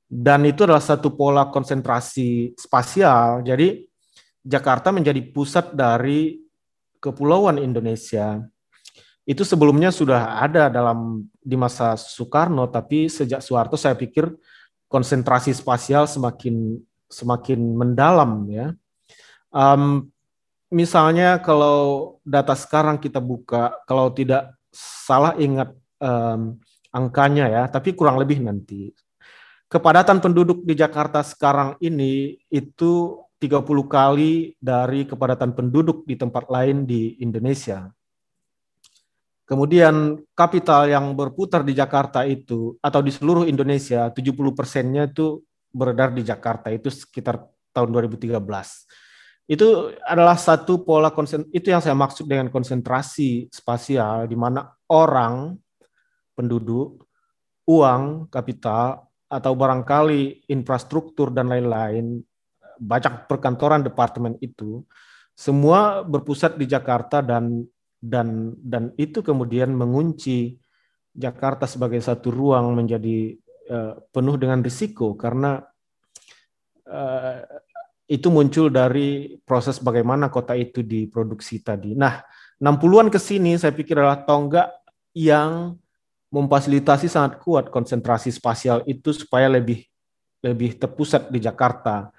Dan 0.07 0.47
itu 0.47 0.63
adalah 0.63 0.83
satu 0.83 1.15
pola 1.15 1.47
konsentrasi 1.51 2.55
spasial. 2.59 3.43
Jadi 3.43 3.87
Jakarta 4.45 4.93
menjadi 4.93 5.25
pusat 5.33 5.73
dari 5.73 6.37
kepulauan 7.01 7.57
Indonesia. 7.57 8.45
Itu 9.25 9.41
sebelumnya 9.41 9.89
sudah 9.89 10.37
ada 10.37 10.69
dalam 10.69 11.25
di 11.41 11.57
masa 11.57 11.97
Soekarno, 11.97 12.69
tapi 12.69 13.09
sejak 13.09 13.41
Soeharto 13.41 13.73
saya 13.73 13.97
pikir 13.97 14.29
konsentrasi 14.85 15.49
spasial 15.49 16.05
semakin 16.05 16.77
semakin 17.09 17.59
mendalam 17.73 18.45
ya. 18.53 18.69
Um, 19.49 20.13
misalnya 20.69 21.41
kalau 21.41 22.21
data 22.21 22.53
sekarang 22.53 23.01
kita 23.01 23.17
buka, 23.17 23.73
kalau 23.89 24.13
tidak 24.13 24.53
salah 24.69 25.33
ingat 25.41 25.73
um, 25.97 26.61
angkanya 26.93 27.49
ya, 27.49 27.63
tapi 27.65 27.97
kurang 27.97 28.21
lebih 28.21 28.45
nanti 28.45 28.93
kepadatan 29.75 30.21
penduduk 30.21 30.61
di 30.63 30.77
Jakarta 30.77 31.25
sekarang 31.25 31.75
ini 31.81 32.37
itu 32.47 33.19
30 33.39 33.65
kali 33.85 34.55
dari 34.57 35.03
kepadatan 35.03 35.51
penduduk 35.51 36.07
di 36.07 36.15
tempat 36.15 36.47
lain 36.47 36.87
di 36.87 37.19
Indonesia. 37.19 37.91
Kemudian 39.45 40.25
kapital 40.33 40.89
yang 40.89 41.13
berputar 41.13 41.61
di 41.61 41.77
Jakarta 41.77 42.25
itu 42.25 42.73
atau 42.81 43.01
di 43.05 43.13
seluruh 43.13 43.45
Indonesia 43.45 44.09
70 44.09 44.33
persennya 44.57 45.05
itu 45.05 45.45
beredar 45.69 46.09
di 46.15 46.25
Jakarta 46.25 46.73
itu 46.73 46.89
sekitar 46.89 47.45
tahun 47.69 47.93
2013. 47.93 48.41
Itu 49.45 49.93
adalah 50.01 50.33
satu 50.41 50.81
pola 50.81 51.13
konsen 51.13 51.45
itu 51.53 51.69
yang 51.69 51.77
saya 51.77 51.93
maksud 51.93 52.25
dengan 52.25 52.49
konsentrasi 52.49 53.53
spasial 53.53 54.25
di 54.25 54.33
mana 54.33 54.65
orang 54.89 55.53
penduduk, 56.33 57.05
uang, 57.69 58.33
kapital 58.33 59.05
atau 59.29 59.53
barangkali 59.53 60.49
infrastruktur 60.49 61.29
dan 61.29 61.53
lain-lain 61.53 62.25
banyak 62.79 63.29
perkantoran 63.29 63.83
departemen 63.83 64.35
itu 64.43 64.83
semua 65.35 66.01
berpusat 66.07 66.55
di 66.55 66.63
Jakarta 66.63 67.19
dan 67.19 67.67
dan 67.99 68.55
dan 68.61 68.95
itu 68.95 69.19
kemudian 69.19 69.75
mengunci 69.75 70.55
Jakarta 71.15 71.67
sebagai 71.67 71.99
satu 72.03 72.31
ruang 72.31 72.75
menjadi 72.75 73.35
uh, 73.71 73.99
penuh 74.11 74.35
dengan 74.35 74.59
risiko 74.63 75.15
karena 75.15 75.63
uh, 76.87 77.39
itu 78.05 78.29
muncul 78.29 78.69
dari 78.69 79.39
proses 79.41 79.81
bagaimana 79.81 80.29
kota 80.29 80.53
itu 80.53 80.85
diproduksi 80.85 81.65
tadi. 81.65 81.97
Nah, 81.97 82.21
60-an 82.61 83.09
ke 83.09 83.17
sini 83.17 83.57
saya 83.57 83.73
pikir 83.73 83.97
adalah 83.97 84.21
tonggak 84.21 84.69
yang 85.17 85.73
memfasilitasi 86.29 87.07
sangat 87.09 87.41
kuat 87.41 87.71
konsentrasi 87.71 88.29
spasial 88.29 88.83
itu 88.85 89.15
supaya 89.15 89.49
lebih 89.49 89.81
lebih 90.45 90.77
terpusat 90.77 91.33
di 91.33 91.41
Jakarta 91.41 92.13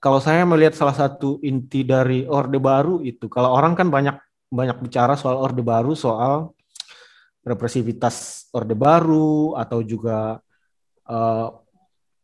kalau 0.00 0.18
saya 0.20 0.44
melihat 0.48 0.76
salah 0.76 0.96
satu 0.96 1.40
inti 1.40 1.84
dari 1.86 2.24
Orde 2.28 2.60
Baru 2.60 3.00
itu, 3.00 3.28
kalau 3.30 3.52
orang 3.54 3.76
kan 3.78 3.88
banyak 3.88 4.16
banyak 4.52 4.78
bicara 4.82 5.18
soal 5.18 5.40
Orde 5.40 5.62
Baru, 5.64 5.98
soal 5.98 6.54
represivitas 7.44 8.48
Orde 8.54 8.72
Baru 8.72 9.58
atau 9.58 9.84
juga 9.84 10.40
uh, 11.08 11.48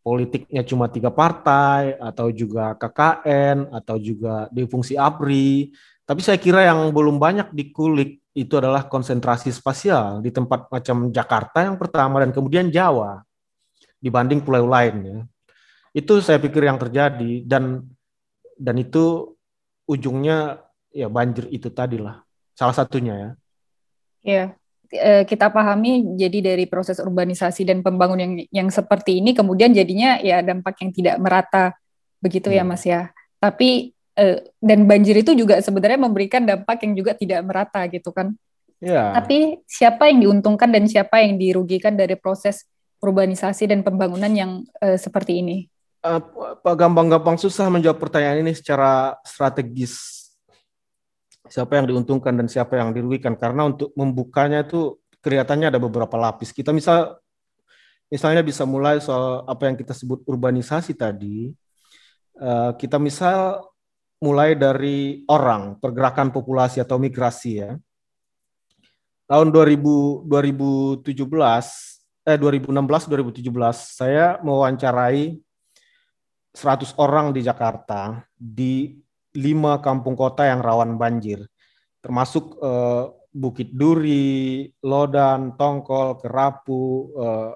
politiknya 0.01 0.65
cuma 0.65 0.89
tiga 0.89 1.13
partai 1.13 1.95
atau 2.01 2.33
juga 2.33 2.73
KKN 2.75 3.69
atau 3.71 4.01
juga 4.01 4.49
di 4.49 4.65
fungsi 4.65 4.97
APRI. 4.97 5.71
Tapi 6.09 6.21
saya 6.25 6.41
kira 6.41 6.67
yang 6.67 6.91
belum 6.91 7.21
banyak 7.21 7.55
dikulik 7.55 8.19
itu 8.35 8.55
adalah 8.57 8.87
konsentrasi 8.87 9.51
spasial 9.51 10.23
di 10.25 10.31
tempat 10.31 10.71
macam 10.71 11.11
Jakarta 11.11 11.67
yang 11.67 11.77
pertama 11.77 12.23
dan 12.23 12.31
kemudian 12.31 12.71
Jawa 12.71 13.23
dibanding 14.01 14.41
pulau 14.41 14.67
lain 14.67 14.97
ya. 15.05 15.19
Itu 15.91 16.23
saya 16.23 16.39
pikir 16.39 16.63
yang 16.67 16.79
terjadi 16.79 17.43
dan 17.47 17.87
dan 18.61 18.77
itu 18.79 19.35
ujungnya 19.91 20.63
ya 20.95 21.11
banjir 21.11 21.51
itu 21.51 21.71
tadi 21.71 21.99
lah 21.99 22.23
salah 22.55 22.77
satunya 22.77 23.15
ya. 23.17 23.31
Iya. 24.21 24.45
Eh, 24.91 25.23
kita 25.23 25.55
pahami 25.55 26.19
jadi 26.19 26.53
dari 26.53 26.67
proses 26.67 26.99
urbanisasi 26.99 27.63
dan 27.63 27.79
pembangunan 27.79 28.27
yang 28.27 28.35
yang 28.51 28.69
seperti 28.75 29.23
ini 29.23 29.39
kemudian 29.39 29.71
jadinya 29.71 30.19
ya 30.19 30.43
dampak 30.43 30.83
yang 30.83 30.91
tidak 30.91 31.17
merata 31.23 31.79
begitu 32.19 32.51
ya, 32.51 32.67
hmm. 32.67 32.71
ya 32.71 32.75
Mas 32.75 32.83
ya. 32.85 33.01
Tapi 33.39 33.95
eh, 34.19 34.39
dan 34.59 34.91
banjir 34.91 35.15
itu 35.23 35.33
juga 35.39 35.63
sebenarnya 35.63 35.99
memberikan 35.99 36.43
dampak 36.43 36.83
yang 36.83 36.93
juga 36.99 37.15
tidak 37.15 37.41
merata 37.47 37.87
gitu 37.87 38.11
kan. 38.11 38.35
Ya. 38.81 39.15
Tapi 39.15 39.61
siapa 39.69 40.09
yang 40.09 40.25
diuntungkan 40.25 40.73
dan 40.73 40.89
siapa 40.89 41.21
yang 41.23 41.37
dirugikan 41.37 41.95
dari 41.95 42.17
proses 42.17 42.65
urbanisasi 43.01 43.69
dan 43.69 43.81
pembangunan 43.85 44.33
yang 44.33 44.65
uh, 44.81 44.97
seperti 44.97 45.45
ini? 45.45 45.69
Uh, 46.01 46.21
Pak 46.65 46.75
gampang-gampang 46.81 47.37
susah 47.37 47.69
menjawab 47.69 48.01
pertanyaan 48.01 48.41
ini 48.41 48.57
secara 48.57 49.21
strategis 49.21 50.21
siapa 51.51 51.77
yang 51.77 51.91
diuntungkan 51.91 52.33
dan 52.33 52.47
siapa 52.49 52.79
yang 52.79 52.95
dirugikan 52.95 53.35
karena 53.37 53.69
untuk 53.69 53.91
membukanya 53.99 54.65
itu 54.65 54.97
kelihatannya 55.21 55.69
ada 55.69 55.83
beberapa 55.83 56.17
lapis. 56.17 56.55
Kita 56.57 56.73
misal 56.73 57.21
misalnya 58.09 58.41
bisa 58.41 58.65
mulai 58.65 59.03
soal 59.03 59.45
apa 59.45 59.69
yang 59.69 59.77
kita 59.77 59.93
sebut 59.93 60.25
urbanisasi 60.25 60.97
tadi. 60.97 61.53
Uh, 62.41 62.73
kita 62.81 62.97
misal 62.97 63.69
mulai 64.25 64.57
dari 64.57 65.27
orang, 65.29 65.77
pergerakan 65.77 66.33
populasi 66.33 66.81
atau 66.81 66.97
migrasi 66.97 67.61
ya. 67.61 67.77
Tahun 69.29 69.53
2000, 69.53 70.25
2017 71.05 72.01
eh 72.21 72.37
2016 72.37 73.09
2017 73.09 73.49
saya 73.73 74.37
mewawancarai 74.45 75.41
100 76.51 76.99
orang 76.99 77.31
di 77.31 77.47
Jakarta 77.47 78.27
di 78.35 78.99
lima 79.39 79.79
kampung 79.79 80.19
kota 80.19 80.43
yang 80.43 80.59
rawan 80.59 80.99
banjir, 80.99 81.47
termasuk 82.03 82.59
eh, 82.59 83.05
Bukit 83.31 83.71
Duri, 83.71 84.67
Lodan, 84.83 85.55
Tongkol, 85.55 86.19
Kerapu, 86.19 87.15
eh, 87.15 87.51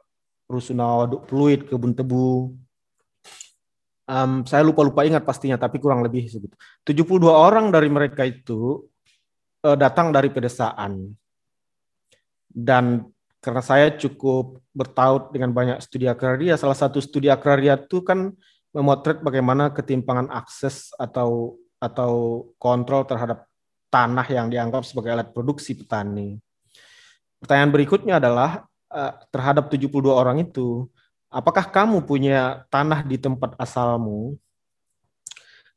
Rusunawa, 0.46 1.10
Pluit, 1.26 1.66
Kebun 1.66 1.98
Tebu. 1.98 2.54
Um, 4.04 4.44
saya 4.44 4.60
lupa-lupa 4.60 5.02
ingat 5.02 5.24
pastinya, 5.24 5.56
tapi 5.56 5.80
kurang 5.80 6.04
lebih 6.04 6.28
segitu. 6.28 6.54
72 6.84 7.24
orang 7.32 7.72
dari 7.74 7.88
mereka 7.90 8.22
itu 8.22 8.86
eh, 9.66 9.74
datang 9.74 10.14
dari 10.14 10.30
pedesaan. 10.30 11.10
Dan 12.46 13.02
karena 13.42 13.62
saya 13.64 13.90
cukup 13.98 14.62
bertaut 14.70 15.34
dengan 15.34 15.50
banyak 15.50 15.82
studi 15.82 16.06
agraria, 16.06 16.54
salah 16.54 16.78
satu 16.78 17.02
studi 17.02 17.26
agraria 17.26 17.74
itu 17.74 18.00
kan 18.00 18.30
memotret 18.74 19.22
bagaimana 19.22 19.70
ketimpangan 19.70 20.28
akses 20.34 20.90
atau 20.98 21.56
atau 21.78 22.44
kontrol 22.58 23.06
terhadap 23.06 23.46
tanah 23.94 24.26
yang 24.26 24.50
dianggap 24.50 24.82
sebagai 24.82 25.14
alat 25.14 25.30
produksi 25.30 25.78
petani. 25.78 26.42
Pertanyaan 27.38 27.70
berikutnya 27.70 28.18
adalah 28.18 28.66
eh, 28.90 29.12
terhadap 29.30 29.70
72 29.70 30.10
orang 30.10 30.42
itu, 30.42 30.90
apakah 31.30 31.70
kamu 31.70 32.02
punya 32.02 32.66
tanah 32.66 33.06
di 33.06 33.14
tempat 33.14 33.54
asalmu? 33.62 34.34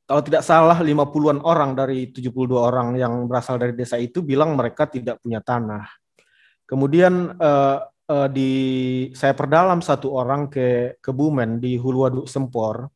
Kalau 0.08 0.24
tidak 0.24 0.42
salah 0.42 0.80
50-an 0.80 1.44
orang 1.44 1.76
dari 1.76 2.08
72 2.10 2.32
orang 2.56 2.96
yang 2.96 3.28
berasal 3.28 3.60
dari 3.60 3.76
desa 3.76 4.00
itu 4.00 4.24
bilang 4.24 4.56
mereka 4.56 4.88
tidak 4.88 5.20
punya 5.20 5.44
tanah. 5.44 5.86
Kemudian 6.66 7.38
eh, 7.38 7.78
eh, 8.08 8.28
di 8.32 8.52
saya 9.12 9.36
perdalam 9.36 9.84
satu 9.84 10.16
orang 10.16 10.48
ke 10.48 10.98
Kebumen 11.04 11.60
di 11.60 11.76
Huluwaduk 11.76 12.26
Sempor 12.26 12.88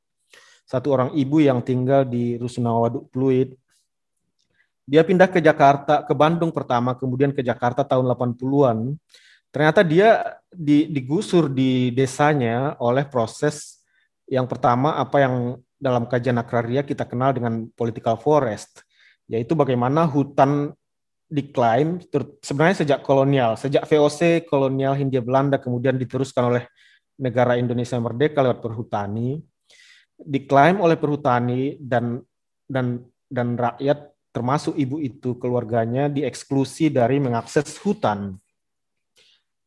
satu 0.71 0.87
orang 0.95 1.11
ibu 1.19 1.43
yang 1.43 1.59
tinggal 1.59 2.07
di 2.07 2.39
Rusunawa 2.39 2.87
Waduk 2.87 3.11
Pluit. 3.11 3.51
Dia 4.87 5.03
pindah 5.03 5.27
ke 5.27 5.43
Jakarta, 5.43 5.99
ke 6.07 6.15
Bandung 6.15 6.55
pertama, 6.55 6.95
kemudian 6.95 7.35
ke 7.35 7.43
Jakarta 7.43 7.83
tahun 7.83 8.07
80-an. 8.07 8.95
Ternyata 9.51 9.83
dia 9.83 10.39
digusur 10.87 11.51
di 11.51 11.91
desanya 11.91 12.79
oleh 12.79 13.03
proses 13.03 13.83
yang 14.31 14.47
pertama 14.47 14.95
apa 14.95 15.19
yang 15.19 15.35
dalam 15.75 16.07
kajian 16.07 16.39
agraria 16.39 16.87
kita 16.87 17.03
kenal 17.03 17.35
dengan 17.35 17.67
political 17.75 18.15
forest, 18.15 18.87
yaitu 19.27 19.59
bagaimana 19.59 20.07
hutan 20.07 20.71
diklaim 21.31 22.03
sebenarnya 22.43 22.83
sejak 22.83 22.99
kolonial, 23.07 23.55
sejak 23.55 23.87
VOC 23.87 24.43
kolonial 24.43 24.99
Hindia 24.99 25.23
Belanda 25.23 25.55
kemudian 25.55 25.95
diteruskan 25.95 26.51
oleh 26.51 26.63
negara 27.15 27.55
Indonesia 27.55 27.95
merdeka 27.95 28.43
lewat 28.43 28.59
perhutani 28.59 29.39
diklaim 30.25 30.77
oleh 30.81 30.97
perhutani 30.97 31.77
dan 31.81 32.21
dan 32.69 33.01
dan 33.27 33.57
rakyat 33.57 34.13
termasuk 34.31 34.77
ibu 34.79 35.01
itu 35.01 35.35
keluarganya 35.35 36.07
dieksklusi 36.07 36.87
dari 36.87 37.19
mengakses 37.19 37.75
hutan. 37.83 38.39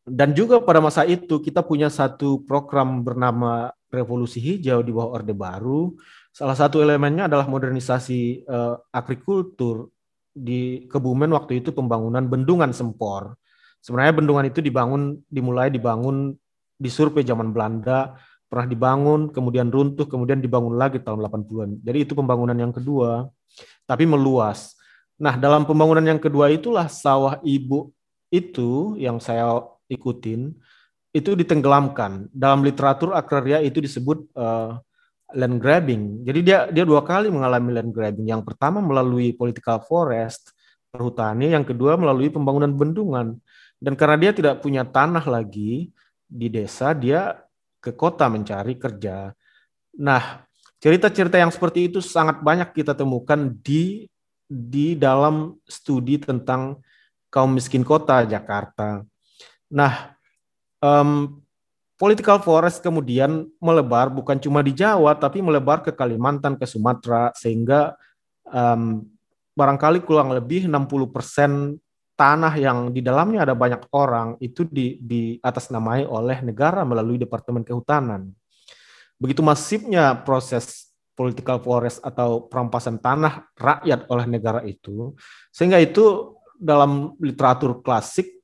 Dan 0.04 0.36
juga 0.36 0.60
pada 0.60 0.84
masa 0.84 1.08
itu 1.08 1.40
kita 1.40 1.64
punya 1.64 1.88
satu 1.88 2.44
program 2.44 3.00
bernama 3.00 3.72
Revolusi 3.88 4.36
Hijau 4.36 4.84
di 4.84 4.92
bawah 4.92 5.16
Orde 5.20 5.32
Baru. 5.32 5.96
Salah 6.28 6.56
satu 6.56 6.84
elemennya 6.84 7.24
adalah 7.24 7.48
modernisasi 7.48 8.44
uh, 8.44 8.76
agrikultur 8.92 9.88
di 10.34 10.90
Kebumen 10.90 11.30
waktu 11.30 11.62
itu 11.62 11.70
pembangunan 11.70 12.26
bendungan 12.26 12.74
Sempor. 12.74 13.38
Sebenarnya 13.78 14.18
bendungan 14.18 14.44
itu 14.50 14.58
dibangun 14.58 15.22
dimulai 15.30 15.70
dibangun 15.70 16.34
di 16.74 16.90
survei 16.90 17.22
zaman 17.22 17.54
Belanda 17.54 18.18
pernah 18.54 18.70
dibangun, 18.70 19.34
kemudian 19.34 19.66
runtuh, 19.66 20.06
kemudian 20.06 20.38
dibangun 20.38 20.78
lagi 20.78 21.02
tahun 21.02 21.26
80-an. 21.26 21.82
Jadi 21.82 21.98
itu 22.06 22.12
pembangunan 22.14 22.54
yang 22.54 22.70
kedua, 22.70 23.26
tapi 23.82 24.06
meluas. 24.06 24.78
Nah, 25.18 25.34
dalam 25.34 25.66
pembangunan 25.66 26.02
yang 26.02 26.22
kedua 26.22 26.50
itulah 26.54 26.86
sawah 26.86 27.42
ibu 27.42 27.90
itu 28.30 28.94
yang 28.98 29.18
saya 29.18 29.58
ikutin, 29.90 30.54
itu 31.14 31.30
ditenggelamkan. 31.34 32.30
Dalam 32.30 32.62
literatur 32.62 33.14
agraria 33.14 33.58
itu 33.62 33.82
disebut 33.82 34.26
uh, 34.38 34.78
land 35.34 35.58
grabbing. 35.58 36.22
Jadi 36.22 36.40
dia 36.40 36.70
dia 36.70 36.86
dua 36.86 37.02
kali 37.02 37.28
mengalami 37.28 37.74
land 37.74 37.90
grabbing. 37.90 38.30
Yang 38.30 38.42
pertama 38.46 38.78
melalui 38.78 39.34
political 39.34 39.82
forest, 39.82 40.54
perhutani, 40.94 41.52
yang 41.52 41.66
kedua 41.66 41.98
melalui 41.98 42.30
pembangunan 42.30 42.70
bendungan. 42.70 43.36
Dan 43.76 43.98
karena 43.98 44.16
dia 44.16 44.32
tidak 44.32 44.62
punya 44.62 44.86
tanah 44.86 45.26
lagi 45.26 45.90
di 46.24 46.46
desa, 46.48 46.94
dia 46.96 47.36
ke 47.82 47.92
kota 47.92 48.30
mencari 48.32 48.80
kerja. 48.80 49.34
Nah, 50.00 50.40
cerita-cerita 50.80 51.36
yang 51.36 51.52
seperti 51.52 51.92
itu 51.92 52.00
sangat 52.00 52.40
banyak 52.40 52.72
kita 52.72 52.96
temukan 52.96 53.52
di 53.60 54.08
di 54.48 54.96
dalam 54.96 55.58
studi 55.68 56.16
tentang 56.16 56.80
kaum 57.28 57.52
miskin 57.58 57.82
kota 57.82 58.22
Jakarta. 58.24 59.02
Nah, 59.74 60.14
um, 60.78 61.42
political 62.04 62.36
forest 62.44 62.84
kemudian 62.84 63.48
melebar 63.56 64.12
bukan 64.12 64.36
cuma 64.36 64.60
di 64.60 64.76
Jawa, 64.76 65.16
tapi 65.16 65.40
melebar 65.40 65.80
ke 65.80 65.88
Kalimantan, 65.88 66.60
ke 66.60 66.68
Sumatera, 66.68 67.32
sehingga 67.32 67.96
um, 68.44 69.08
barangkali 69.56 70.04
kurang 70.04 70.36
lebih 70.36 70.68
60 70.68 70.84
persen 71.08 71.80
tanah 72.12 72.60
yang 72.60 72.92
di 72.92 73.00
dalamnya 73.00 73.48
ada 73.48 73.56
banyak 73.56 73.88
orang 73.96 74.36
itu 74.36 74.68
di, 74.68 75.00
di 75.00 75.40
atas 75.40 75.72
namai 75.72 76.04
oleh 76.04 76.44
negara 76.44 76.84
melalui 76.84 77.16
Departemen 77.16 77.64
Kehutanan. 77.64 78.28
Begitu 79.16 79.40
masifnya 79.40 80.12
proses 80.12 80.92
political 81.16 81.56
forest 81.64 82.04
atau 82.04 82.44
perampasan 82.52 83.00
tanah 83.00 83.48
rakyat 83.56 84.12
oleh 84.12 84.28
negara 84.28 84.60
itu, 84.68 85.16
sehingga 85.48 85.80
itu 85.80 86.36
dalam 86.60 87.16
literatur 87.16 87.80
klasik 87.80 88.43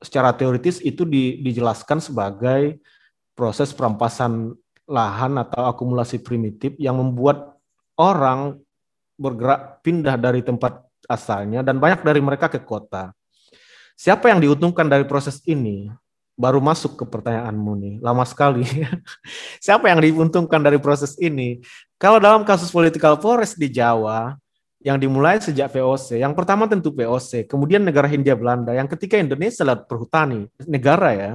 secara 0.00 0.32
teoritis 0.32 0.80
itu 0.80 1.04
di, 1.04 1.38
dijelaskan 1.44 2.00
sebagai 2.00 2.80
proses 3.36 3.70
perampasan 3.76 4.56
lahan 4.88 5.38
atau 5.38 5.68
akumulasi 5.70 6.18
primitif 6.18 6.74
yang 6.80 6.98
membuat 6.98 7.54
orang 7.94 8.58
bergerak 9.20 9.84
pindah 9.84 10.16
dari 10.16 10.40
tempat 10.40 10.82
asalnya 11.06 11.60
dan 11.60 11.76
banyak 11.76 12.00
dari 12.00 12.18
mereka 12.18 12.48
ke 12.48 12.58
kota. 12.58 13.12
Siapa 13.94 14.32
yang 14.32 14.40
diuntungkan 14.40 14.88
dari 14.88 15.04
proses 15.04 15.44
ini? 15.44 15.92
Baru 16.40 16.56
masuk 16.56 16.96
ke 16.96 17.04
pertanyaanmu 17.04 17.72
nih, 17.76 17.94
lama 18.00 18.24
sekali. 18.24 18.64
Siapa 19.64 19.92
yang 19.92 20.00
diuntungkan 20.00 20.64
dari 20.64 20.80
proses 20.80 21.12
ini? 21.20 21.60
Kalau 22.00 22.16
dalam 22.16 22.48
kasus 22.48 22.72
political 22.72 23.20
forest 23.20 23.60
di 23.60 23.68
Jawa, 23.68 24.40
yang 24.80 24.96
dimulai 24.96 25.36
sejak 25.40 25.68
VOC. 25.68 26.20
Yang 26.24 26.32
pertama 26.32 26.64
tentu 26.64 26.88
VOC, 26.92 27.44
kemudian 27.44 27.84
negara 27.84 28.08
Hindia 28.08 28.32
Belanda, 28.32 28.72
yang 28.72 28.88
ketiga 28.88 29.20
Indonesia 29.20 29.60
lewat 29.64 29.84
perhutani, 29.84 30.48
negara 30.64 31.10
ya. 31.12 31.32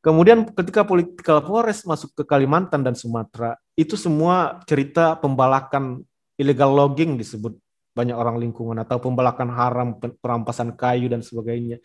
Kemudian 0.00 0.48
ketika 0.50 0.82
political 0.82 1.44
forest 1.44 1.84
masuk 1.84 2.10
ke 2.16 2.22
Kalimantan 2.24 2.80
dan 2.80 2.96
Sumatera, 2.96 3.54
itu 3.76 3.94
semua 3.94 4.58
cerita 4.64 5.14
pembalakan 5.20 6.02
illegal 6.40 6.72
logging 6.72 7.20
disebut 7.20 7.52
banyak 7.92 8.16
orang 8.16 8.40
lingkungan 8.40 8.80
atau 8.80 8.96
pembalakan 8.96 9.52
haram, 9.52 9.88
perampasan 10.00 10.72
kayu 10.72 11.12
dan 11.12 11.20
sebagainya. 11.20 11.78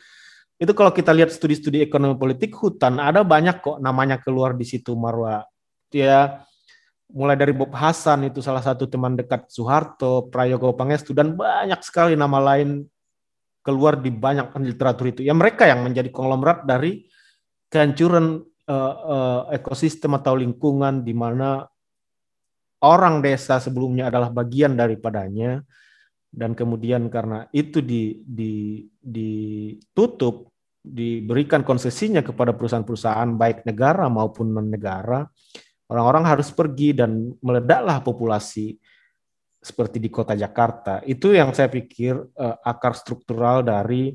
Itu 0.55 0.71
kalau 0.71 0.95
kita 0.95 1.11
lihat 1.11 1.35
studi-studi 1.35 1.83
ekonomi 1.83 2.15
politik 2.15 2.55
hutan 2.55 3.03
ada 3.03 3.27
banyak 3.27 3.59
kok 3.59 3.77
namanya 3.83 4.15
keluar 4.23 4.55
di 4.55 4.63
situ 4.63 4.95
Marwa. 4.95 5.43
Ya 5.91 6.47
mulai 7.11 7.37
dari 7.37 7.53
Bob 7.53 7.69
Hasan 7.75 8.25
itu 8.25 8.41
salah 8.41 8.63
satu 8.63 8.89
teman 8.89 9.13
dekat 9.13 9.45
Soeharto, 9.51 10.29
Prayogo 10.33 10.73
Pangestu 10.73 11.13
dan 11.13 11.37
banyak 11.37 11.81
sekali 11.85 12.17
nama 12.17 12.41
lain 12.41 12.85
keluar 13.61 13.97
di 13.97 14.09
banyak 14.13 14.53
literatur 14.61 15.09
itu. 15.09 15.21
Ya 15.25 15.33
mereka 15.33 15.65
yang 15.65 15.85
menjadi 15.85 16.09
konglomerat 16.09 16.65
dari 16.65 17.05
kehancuran 17.69 18.41
uh, 18.69 18.95
uh, 19.05 19.41
ekosistem 19.53 20.13
atau 20.17 20.37
lingkungan 20.37 21.01
di 21.01 21.13
mana 21.13 21.65
orang 22.85 23.21
desa 23.25 23.57
sebelumnya 23.57 24.13
adalah 24.13 24.29
bagian 24.29 24.77
daripadanya 24.77 25.65
dan 26.29 26.53
kemudian 26.53 27.07
karena 27.07 27.47
itu 27.55 27.79
di, 27.79 28.21
di, 28.21 28.83
ditutup 28.99 30.51
diberikan 30.85 31.65
konsesinya 31.65 32.21
kepada 32.21 32.53
perusahaan-perusahaan 32.53 33.33
baik 33.33 33.65
negara 33.65 34.05
maupun 34.05 34.53
non 34.53 34.69
negara 34.69 35.25
orang-orang 35.89 36.25
harus 36.25 36.49
pergi 36.49 36.97
dan 36.97 37.33
meledaklah 37.41 38.01
populasi 38.01 38.77
seperti 39.61 39.97
di 39.97 40.13
kota 40.13 40.37
Jakarta. 40.37 41.01
Itu 41.05 41.33
yang 41.33 41.49
saya 41.53 41.69
pikir 41.69 42.13
uh, 42.17 42.57
akar 42.61 42.93
struktural 42.93 43.65
dari 43.65 44.13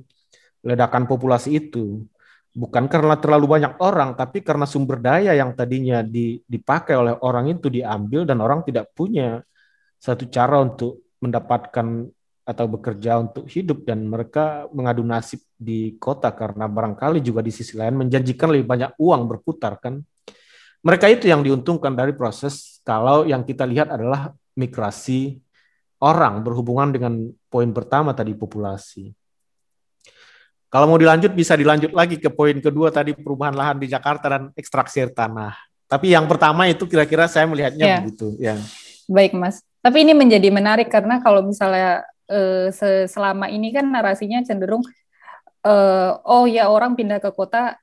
ledakan 0.62 1.10
populasi 1.10 1.58
itu. 1.58 2.06
Bukan 2.50 2.90
karena 2.90 3.14
terlalu 3.14 3.46
banyak 3.46 3.78
orang, 3.78 4.18
tapi 4.18 4.42
karena 4.42 4.66
sumber 4.66 4.98
daya 4.98 5.30
yang 5.38 5.54
tadinya 5.54 6.02
dipakai 6.02 6.98
oleh 6.98 7.14
orang 7.22 7.46
itu 7.46 7.70
diambil 7.70 8.26
dan 8.26 8.42
orang 8.42 8.66
tidak 8.66 8.90
punya 8.90 9.38
satu 10.02 10.26
cara 10.26 10.58
untuk 10.58 11.14
mendapatkan 11.22 12.10
atau 12.42 12.66
bekerja 12.66 13.22
untuk 13.22 13.46
hidup 13.46 13.86
dan 13.86 14.02
mereka 14.02 14.66
mengadu 14.74 15.06
nasib 15.06 15.38
di 15.54 15.94
kota 16.02 16.34
karena 16.34 16.66
barangkali 16.66 17.22
juga 17.22 17.44
di 17.46 17.54
sisi 17.54 17.78
lain 17.78 18.02
menjanjikan 18.02 18.50
lebih 18.50 18.66
banyak 18.66 18.90
uang 18.98 19.22
berputar 19.30 19.78
kan 19.78 20.02
mereka 20.80 21.06
itu 21.12 21.28
yang 21.28 21.44
diuntungkan 21.44 21.92
dari 21.92 22.16
proses 22.16 22.80
kalau 22.84 23.28
yang 23.28 23.44
kita 23.44 23.68
lihat 23.68 23.92
adalah 23.92 24.32
migrasi 24.56 25.36
orang 26.00 26.40
berhubungan 26.40 26.88
dengan 26.88 27.12
poin 27.52 27.68
pertama 27.70 28.16
tadi 28.16 28.32
populasi. 28.32 29.12
Kalau 30.70 30.86
mau 30.86 30.96
dilanjut 30.96 31.34
bisa 31.34 31.58
dilanjut 31.58 31.90
lagi 31.90 32.16
ke 32.16 32.30
poin 32.30 32.54
kedua 32.62 32.94
tadi 32.94 33.12
perubahan 33.12 33.58
lahan 33.58 33.76
di 33.82 33.90
Jakarta 33.90 34.30
dan 34.30 34.42
ekstraksi 34.54 35.02
air 35.02 35.10
tanah. 35.10 35.52
Tapi 35.90 36.14
yang 36.14 36.30
pertama 36.30 36.70
itu 36.70 36.86
kira-kira 36.86 37.26
saya 37.26 37.50
melihatnya 37.50 37.84
ya. 37.84 37.98
begitu. 37.98 38.38
Ya. 38.38 38.54
Baik 39.10 39.34
Mas. 39.34 39.66
Tapi 39.82 40.06
ini 40.06 40.14
menjadi 40.14 40.46
menarik 40.54 40.86
karena 40.86 41.18
kalau 41.18 41.42
misalnya 41.42 42.06
eh, 42.30 42.70
selama 43.10 43.50
ini 43.50 43.74
kan 43.74 43.90
narasinya 43.90 44.38
cenderung 44.46 44.86
eh, 45.66 46.10
oh 46.22 46.46
ya 46.46 46.70
orang 46.70 46.94
pindah 46.94 47.18
ke 47.18 47.34
kota 47.34 47.74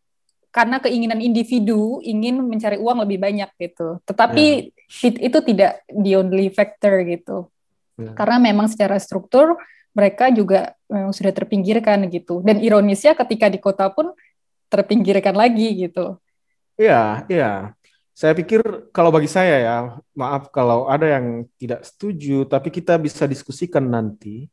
karena 0.58 0.82
keinginan 0.82 1.22
individu 1.22 2.02
ingin 2.02 2.42
mencari 2.42 2.82
uang 2.82 3.06
lebih 3.06 3.22
banyak 3.22 3.46
gitu. 3.62 4.02
Tetapi 4.10 4.74
yeah. 4.74 5.14
itu 5.22 5.38
tidak 5.46 5.86
the 5.86 6.18
only 6.18 6.50
factor 6.50 7.06
gitu. 7.06 7.54
Yeah. 7.94 8.18
Karena 8.18 8.42
memang 8.42 8.66
secara 8.66 8.98
struktur 8.98 9.54
mereka 9.94 10.34
juga 10.34 10.74
memang 10.90 11.14
sudah 11.14 11.30
terpinggirkan 11.30 12.10
gitu. 12.10 12.42
Dan 12.42 12.58
ironisnya 12.58 13.14
ketika 13.14 13.54
di 13.54 13.62
kota 13.62 13.94
pun 13.94 14.18
terpinggirkan 14.74 15.38
lagi 15.38 15.78
gitu. 15.78 16.18
Iya, 16.74 17.30
iya. 17.30 17.78
Saya 18.18 18.34
pikir 18.34 18.90
kalau 18.90 19.14
bagi 19.14 19.30
saya 19.30 19.62
ya, 19.62 19.78
maaf 20.18 20.50
kalau 20.50 20.90
ada 20.90 21.06
yang 21.06 21.46
tidak 21.62 21.86
setuju, 21.86 22.50
tapi 22.50 22.74
kita 22.74 22.98
bisa 22.98 23.30
diskusikan 23.30 23.86
nanti. 23.94 24.50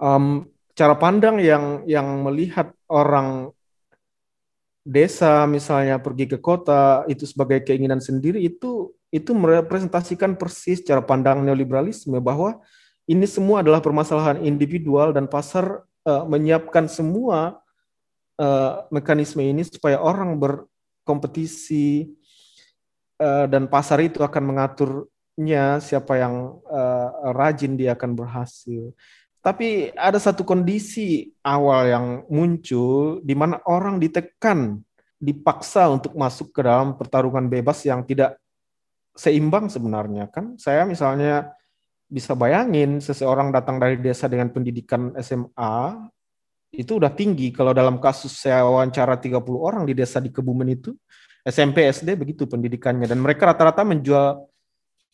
Um, 0.00 0.48
cara 0.72 0.96
pandang 0.96 1.36
yang 1.40 1.84
yang 1.84 2.24
melihat 2.24 2.72
orang 2.88 3.52
desa 4.86 5.42
misalnya 5.50 5.98
pergi 5.98 6.30
ke 6.30 6.38
kota 6.38 7.02
itu 7.10 7.26
sebagai 7.26 7.66
keinginan 7.66 7.98
sendiri 7.98 8.38
itu 8.38 8.94
itu 9.10 9.34
merepresentasikan 9.34 10.38
persis 10.38 10.78
cara 10.86 11.02
pandang 11.02 11.42
neoliberalisme 11.42 12.22
bahwa 12.22 12.62
ini 13.10 13.26
semua 13.26 13.66
adalah 13.66 13.82
permasalahan 13.82 14.46
individual 14.46 15.10
dan 15.10 15.26
pasar 15.26 15.82
uh, 16.06 16.22
menyiapkan 16.26 16.86
semua 16.86 17.58
uh, 18.38 18.86
mekanisme 18.94 19.42
ini 19.42 19.66
supaya 19.66 19.98
orang 19.98 20.38
berkompetisi 20.38 22.14
uh, 23.18 23.46
dan 23.50 23.66
pasar 23.66 24.02
itu 24.06 24.22
akan 24.22 24.42
mengaturnya 24.42 25.82
siapa 25.82 26.18
yang 26.18 26.62
uh, 26.66 27.34
rajin 27.34 27.74
dia 27.74 27.98
akan 27.98 28.14
berhasil. 28.14 28.94
Tapi 29.46 29.94
ada 29.94 30.18
satu 30.18 30.42
kondisi 30.42 31.30
awal 31.46 31.86
yang 31.86 32.06
muncul 32.26 33.22
di 33.22 33.30
mana 33.38 33.62
orang 33.70 34.02
ditekan, 34.02 34.82
dipaksa 35.22 35.86
untuk 35.86 36.18
masuk 36.18 36.50
ke 36.50 36.66
dalam 36.66 36.98
pertarungan 36.98 37.46
bebas 37.46 37.86
yang 37.86 38.02
tidak 38.02 38.42
seimbang 39.14 39.70
sebenarnya 39.70 40.26
kan. 40.34 40.58
Saya 40.58 40.82
misalnya 40.82 41.54
bisa 42.10 42.34
bayangin 42.34 42.98
seseorang 42.98 43.54
datang 43.54 43.78
dari 43.78 44.02
desa 44.02 44.26
dengan 44.26 44.50
pendidikan 44.50 45.14
SMA 45.22 46.10
itu 46.74 46.98
udah 46.98 47.14
tinggi. 47.14 47.54
Kalau 47.54 47.70
dalam 47.70 48.02
kasus 48.02 48.34
saya 48.34 48.66
wawancara 48.66 49.14
30 49.14 49.46
orang 49.62 49.86
di 49.86 49.94
desa 49.94 50.18
di 50.18 50.34
Kebumen 50.34 50.74
itu, 50.74 50.90
SMP, 51.46 51.86
SD 51.86 52.18
begitu 52.18 52.50
pendidikannya. 52.50 53.06
Dan 53.06 53.22
mereka 53.22 53.46
rata-rata 53.46 53.86
menjual 53.86 54.42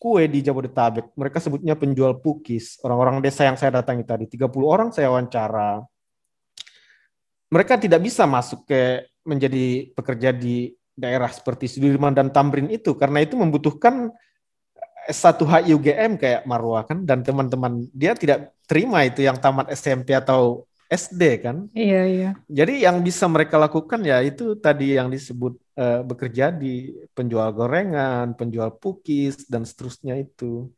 kue 0.03 0.27
di 0.27 0.43
Jabodetabek. 0.43 1.15
Mereka 1.15 1.39
sebutnya 1.39 1.79
penjual 1.79 2.19
pukis. 2.19 2.83
Orang-orang 2.83 3.23
desa 3.23 3.47
yang 3.47 3.55
saya 3.55 3.79
datangi 3.79 4.03
tadi, 4.03 4.27
30 4.27 4.51
orang 4.67 4.91
saya 4.91 5.15
wawancara. 5.15 5.79
Mereka 7.55 7.79
tidak 7.79 8.03
bisa 8.03 8.27
masuk 8.27 8.67
ke 8.67 9.07
menjadi 9.23 9.95
pekerja 9.95 10.35
di 10.35 10.75
daerah 10.99 11.31
seperti 11.31 11.71
Sudirman 11.71 12.11
dan 12.11 12.35
Tamrin 12.35 12.67
itu 12.67 12.99
karena 12.99 13.23
itu 13.23 13.39
membutuhkan 13.39 14.11
S1 15.07 15.39
HIUGM 15.39 16.19
kayak 16.19 16.43
Marwa 16.47 16.83
kan 16.83 17.03
dan 17.07 17.23
teman-teman 17.23 17.87
dia 17.91 18.15
tidak 18.15 18.55
terima 18.67 19.03
itu 19.07 19.23
yang 19.23 19.39
tamat 19.39 19.71
SMP 19.75 20.15
atau 20.15 20.67
SD 20.93 21.23
kan. 21.41 21.57
Iya, 21.73 22.03
iya. 22.05 22.31
Jadi 22.47 22.85
yang 22.85 23.01
bisa 23.01 23.25
mereka 23.25 23.57
lakukan 23.57 24.05
ya 24.05 24.21
itu 24.21 24.53
tadi 24.61 25.01
yang 25.01 25.09
disebut 25.09 25.57
uh, 25.77 26.01
bekerja 26.05 26.53
di 26.53 26.93
penjual 27.17 27.53
gorengan, 27.53 28.37
penjual 28.37 28.75
pukis 28.77 29.47
dan 29.49 29.65
seterusnya 29.65 30.19
itu. 30.21 30.69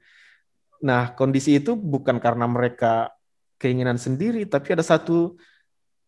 Nah, 0.85 1.16
kondisi 1.16 1.59
itu 1.59 1.74
bukan 1.74 2.20
karena 2.20 2.44
mereka 2.44 3.14
keinginan 3.57 3.96
sendiri, 3.96 4.44
tapi 4.44 4.76
ada 4.76 4.85
satu 4.85 5.38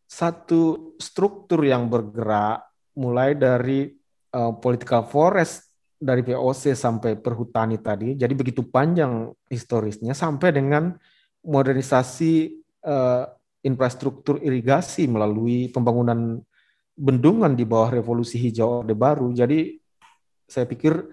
satu 0.07 0.95
struktur 1.03 1.67
yang 1.67 1.91
bergerak 1.91 2.63
mulai 2.95 3.35
dari 3.35 3.91
uh, 4.37 4.55
political 4.55 5.03
forest 5.09 5.67
dari 5.97 6.21
VOC 6.23 6.77
sampai 6.77 7.17
perhutani 7.19 7.81
tadi. 7.81 8.15
Jadi 8.15 8.33
begitu 8.37 8.63
panjang 8.63 9.33
historisnya 9.49 10.13
sampai 10.13 10.53
dengan 10.55 10.95
modernisasi 11.43 12.55
uh, 12.87 13.25
infrastruktur 13.67 14.39
irigasi 14.45 15.11
melalui 15.11 15.73
pembangunan 15.75 16.39
bendungan 16.97 17.53
di 17.53 17.69
bawah 17.69 17.93
revolusi 17.93 18.41
hijau 18.41 18.81
Orde 18.83 18.97
Baru. 18.97 19.31
Jadi 19.37 19.77
saya 20.49 20.65
pikir 20.65 21.05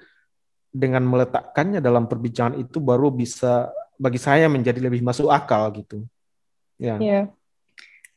dengan 0.74 1.06
meletakkannya 1.06 1.84
dalam 1.84 2.10
perbincangan 2.10 2.58
itu 2.58 2.82
baru 2.82 3.14
bisa 3.14 3.70
bagi 4.00 4.18
saya 4.18 4.50
menjadi 4.50 4.82
lebih 4.82 5.06
masuk 5.06 5.30
akal 5.30 5.70
gitu. 5.76 6.02
Ya. 6.82 6.98
Yeah. 6.98 7.26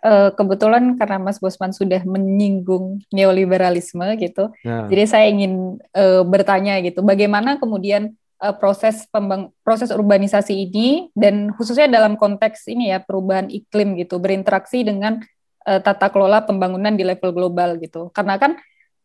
Uh, 0.06 0.30
kebetulan 0.38 0.94
karena 0.94 1.18
Mas 1.18 1.42
Bosman 1.42 1.74
sudah 1.74 1.98
menyinggung 2.06 3.02
neoliberalisme 3.10 4.06
gitu, 4.20 4.54
yeah. 4.62 4.86
jadi 4.86 5.04
saya 5.08 5.26
ingin 5.32 5.82
uh, 5.96 6.22
bertanya 6.22 6.78
gitu, 6.84 7.00
bagaimana 7.02 7.58
kemudian 7.58 8.14
uh, 8.38 8.54
proses 8.54 9.08
pembang 9.08 9.50
proses 9.64 9.90
urbanisasi 9.90 10.52
ini 10.52 11.10
dan 11.16 11.50
khususnya 11.56 11.88
dalam 11.90 12.14
konteks 12.14 12.68
ini 12.70 12.92
ya 12.92 13.02
perubahan 13.02 13.48
iklim 13.50 13.96
gitu 13.98 14.20
berinteraksi 14.20 14.84
dengan 14.84 15.24
uh, 15.66 15.80
tata 15.82 16.08
kelola 16.08 16.46
pembangunan 16.46 16.94
di 16.94 17.02
level 17.02 17.34
global 17.34 17.76
gitu 17.82 18.08
karena 18.14 18.38
kan 18.38 18.56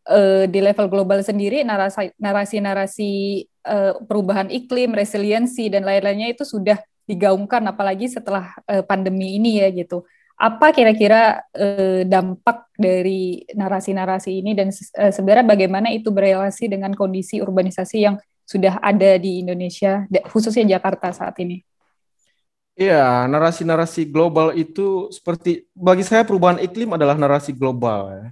uh, 0.08 0.46
di 0.46 0.60
level 0.62 0.88
global 0.88 1.20
sendiri 1.26 1.66
narasi 1.66 2.14
narasi-narasi 2.22 3.12
uh, 3.66 4.00
perubahan 4.06 4.48
iklim 4.54 4.94
resiliensi 4.94 5.68
dan 5.68 5.84
lain-lainnya 5.84 6.32
itu 6.32 6.46
sudah 6.46 6.78
digaungkan 7.10 7.66
apalagi 7.66 8.08
setelah 8.08 8.54
uh, 8.70 8.86
pandemi 8.86 9.36
ini 9.36 9.60
ya 9.60 9.74
gitu 9.74 10.06
apa 10.42 10.74
kira-kira 10.74 11.46
eh, 11.54 12.02
dampak 12.10 12.74
dari 12.74 13.46
narasi-narasi 13.54 14.42
ini 14.42 14.58
dan 14.58 14.74
eh, 14.74 15.14
sebenarnya 15.14 15.46
bagaimana 15.46 15.94
itu 15.94 16.10
berrelasi 16.10 16.66
dengan 16.66 16.98
kondisi 16.98 17.38
urbanisasi 17.38 17.98
yang 18.02 18.18
sudah 18.42 18.82
ada 18.82 19.16
di 19.22 19.46
Indonesia, 19.46 20.04
khususnya 20.28 20.76
Jakarta 20.76 21.14
saat 21.14 21.38
ini? 21.40 21.62
Iya, 22.72 23.28
narasi-narasi 23.28 24.08
global 24.08 24.56
itu 24.56 25.12
seperti 25.12 25.68
bagi 25.76 26.08
saya 26.08 26.24
perubahan 26.24 26.58
iklim 26.64 26.96
adalah 26.96 27.20
narasi 27.20 27.52
global. 27.52 28.08
Ya. 28.10 28.26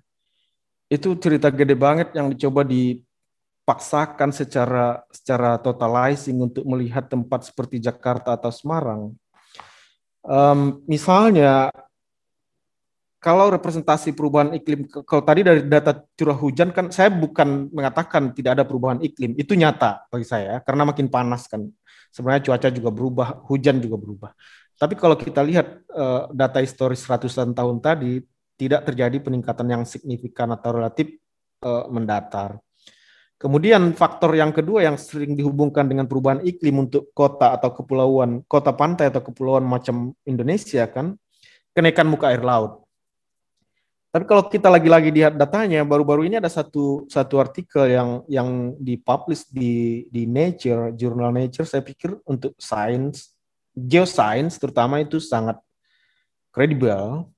Itu 0.89 1.13
cerita 1.19 1.51
gede 1.51 1.75
banget 1.75 2.15
yang 2.15 2.31
dicoba 2.31 2.63
dipaksakan 2.63 4.31
secara 4.31 5.03
secara 5.11 5.59
totalizing 5.59 6.39
untuk 6.39 6.63
melihat 6.63 7.11
tempat 7.11 7.51
seperti 7.51 7.83
Jakarta 7.83 8.39
atau 8.39 8.49
Semarang. 8.49 9.11
Um, 10.23 10.81
misalnya 10.87 11.69
kalau 13.19 13.51
representasi 13.51 14.15
perubahan 14.15 14.55
iklim, 14.55 14.87
kalau 15.03 15.19
tadi 15.19 15.43
dari 15.43 15.59
data 15.67 15.99
curah 16.15 16.39
hujan 16.39 16.71
kan 16.71 16.87
saya 16.87 17.11
bukan 17.11 17.67
mengatakan 17.75 18.31
tidak 18.31 18.55
ada 18.55 18.63
perubahan 18.63 19.03
iklim, 19.03 19.35
itu 19.35 19.51
nyata 19.59 20.07
bagi 20.07 20.23
saya 20.23 20.63
karena 20.63 20.87
makin 20.87 21.11
panas 21.11 21.43
kan. 21.51 21.67
Sebenarnya 22.09 22.51
cuaca 22.51 22.69
juga 22.73 22.89
berubah, 22.89 23.27
hujan 23.45 23.77
juga 23.79 23.97
berubah. 24.01 24.31
Tapi 24.79 24.95
kalau 24.95 25.15
kita 25.19 25.43
lihat 25.43 25.83
uh, 25.91 26.31
data 26.31 26.59
historis 26.63 27.03
ratusan 27.05 27.53
tahun 27.53 27.83
tadi, 27.83 28.23
tidak 28.59 28.87
terjadi 28.87 29.17
peningkatan 29.23 29.67
yang 29.71 29.83
signifikan 29.87 30.51
atau 30.51 30.75
relatif 30.75 31.15
uh, 31.63 31.87
mendatar. 31.87 32.59
Kemudian 33.39 33.95
faktor 33.95 34.35
yang 34.35 34.51
kedua 34.51 34.83
yang 34.83 34.99
sering 34.99 35.31
dihubungkan 35.31 35.87
dengan 35.87 36.11
perubahan 36.11 36.43
iklim 36.43 36.89
untuk 36.89 37.07
kota 37.15 37.55
atau 37.55 37.71
kepulauan, 37.71 38.43
kota 38.51 38.75
pantai 38.75 39.07
atau 39.07 39.23
kepulauan 39.23 39.63
macam 39.63 40.11
Indonesia 40.27 40.83
kan, 40.91 41.15
kenaikan 41.71 42.11
muka 42.11 42.35
air 42.35 42.43
laut 42.43 42.88
tapi 44.09 44.25
kalau 44.25 44.41
kita 44.49 44.73
lagi-lagi 44.73 45.13
lihat 45.13 45.37
datanya, 45.37 45.85
baru-baru 45.85 46.25
ini 46.25 46.41
ada 46.41 46.49
satu 46.49 47.05
satu 47.05 47.37
artikel 47.37 47.85
yang 47.85 48.25
yang 48.25 48.73
dipublish 48.81 49.45
di 49.53 50.05
di 50.09 50.25
Nature, 50.25 50.97
jurnal 50.97 51.29
Nature. 51.29 51.69
Saya 51.69 51.85
pikir 51.85 52.17
untuk 52.25 52.57
sains, 52.57 53.37
geoscience 53.77 54.57
terutama 54.57 54.97
itu 54.97 55.21
sangat 55.21 55.61
kredibel. 56.49 57.29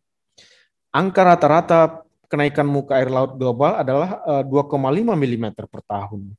Angka 0.96 1.28
rata-rata 1.28 2.08
kenaikan 2.32 2.64
muka 2.64 2.96
air 2.96 3.12
laut 3.12 3.36
global 3.36 3.84
adalah 3.84 4.24
uh, 4.24 4.44
2,5 4.48 4.72
mm 5.12 5.46
per 5.52 5.84
tahun. 5.84 6.32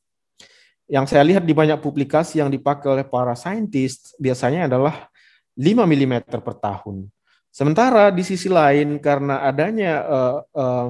Yang 0.89 1.13
saya 1.13 1.29
lihat 1.29 1.45
di 1.45 1.53
banyak 1.53 1.77
publikasi 1.77 2.41
yang 2.41 2.49
dipakai 2.49 2.89
oleh 2.89 3.05
para 3.05 3.37
saintis 3.37 4.17
biasanya 4.17 4.65
adalah 4.65 5.13
5 5.61 5.85
mm 5.85 6.25
per 6.41 6.57
tahun. 6.57 7.12
Sementara 7.53 8.09
di 8.09 8.25
sisi 8.25 8.49
lain 8.49 8.97
karena 8.97 9.45
adanya 9.45 10.01
uh, 10.09 10.39
uh, 10.57 10.89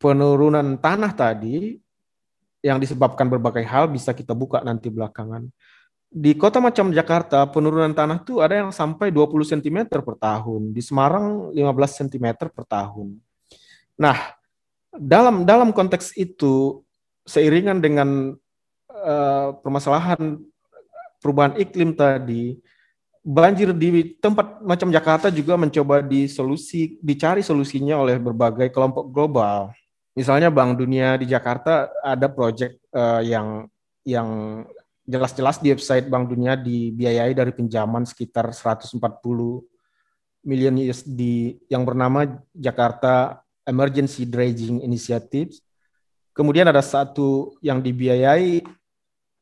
penurunan 0.00 0.80
tanah 0.80 1.12
tadi 1.12 1.76
yang 2.64 2.80
disebabkan 2.80 3.28
berbagai 3.28 3.60
hal 3.68 3.92
bisa 3.92 4.16
kita 4.16 4.32
buka 4.32 4.64
nanti 4.64 4.88
belakangan. 4.88 5.52
Di 6.08 6.32
kota 6.32 6.64
macam 6.64 6.88
Jakarta 6.88 7.44
penurunan 7.44 7.92
tanah 7.92 8.24
itu 8.24 8.40
ada 8.40 8.56
yang 8.56 8.72
sampai 8.72 9.12
20 9.12 9.52
cm 9.52 9.92
per 9.92 10.16
tahun, 10.16 10.72
di 10.72 10.80
Semarang 10.80 11.52
15 11.52 12.00
cm 12.00 12.26
per 12.48 12.64
tahun. 12.64 13.20
Nah, 14.00 14.16
dalam 14.96 15.44
dalam 15.44 15.76
konteks 15.76 16.16
itu 16.16 16.80
seiringan 17.28 17.84
dengan 17.84 18.32
uh, 18.88 19.48
permasalahan 19.60 20.40
perubahan 21.20 21.60
iklim 21.60 21.92
tadi, 21.92 22.56
banjir 23.22 23.74
di 23.74 24.16
tempat 24.18 24.62
macam 24.62 24.88
Jakarta 24.88 25.28
juga 25.28 25.58
mencoba 25.58 26.00
disolusi, 26.00 26.96
dicari 27.02 27.44
solusinya 27.44 27.98
oleh 27.98 28.16
berbagai 28.16 28.70
kelompok 28.72 29.10
global. 29.10 29.74
Misalnya 30.18 30.50
Bank 30.50 30.78
Dunia 30.78 31.14
di 31.14 31.30
Jakarta 31.30 31.92
ada 32.02 32.26
proyek 32.26 32.78
uh, 32.90 33.22
yang 33.22 33.70
yang 34.02 34.28
jelas-jelas 35.08 35.62
di 35.62 35.70
website 35.72 36.10
Bank 36.10 36.28
Dunia 36.28 36.58
dibiayai 36.58 37.32
dari 37.32 37.54
pinjaman 37.54 38.04
sekitar 38.04 38.50
140 38.50 38.98
miliar 40.44 40.72
USD 40.72 41.20
yang 41.68 41.84
bernama 41.84 42.24
Jakarta 42.56 43.44
Emergency 43.68 44.24
Dredging 44.24 44.80
Initiative. 44.80 45.52
Kemudian 46.32 46.68
ada 46.70 46.80
satu 46.80 47.56
yang 47.60 47.82
dibiayai 47.84 48.62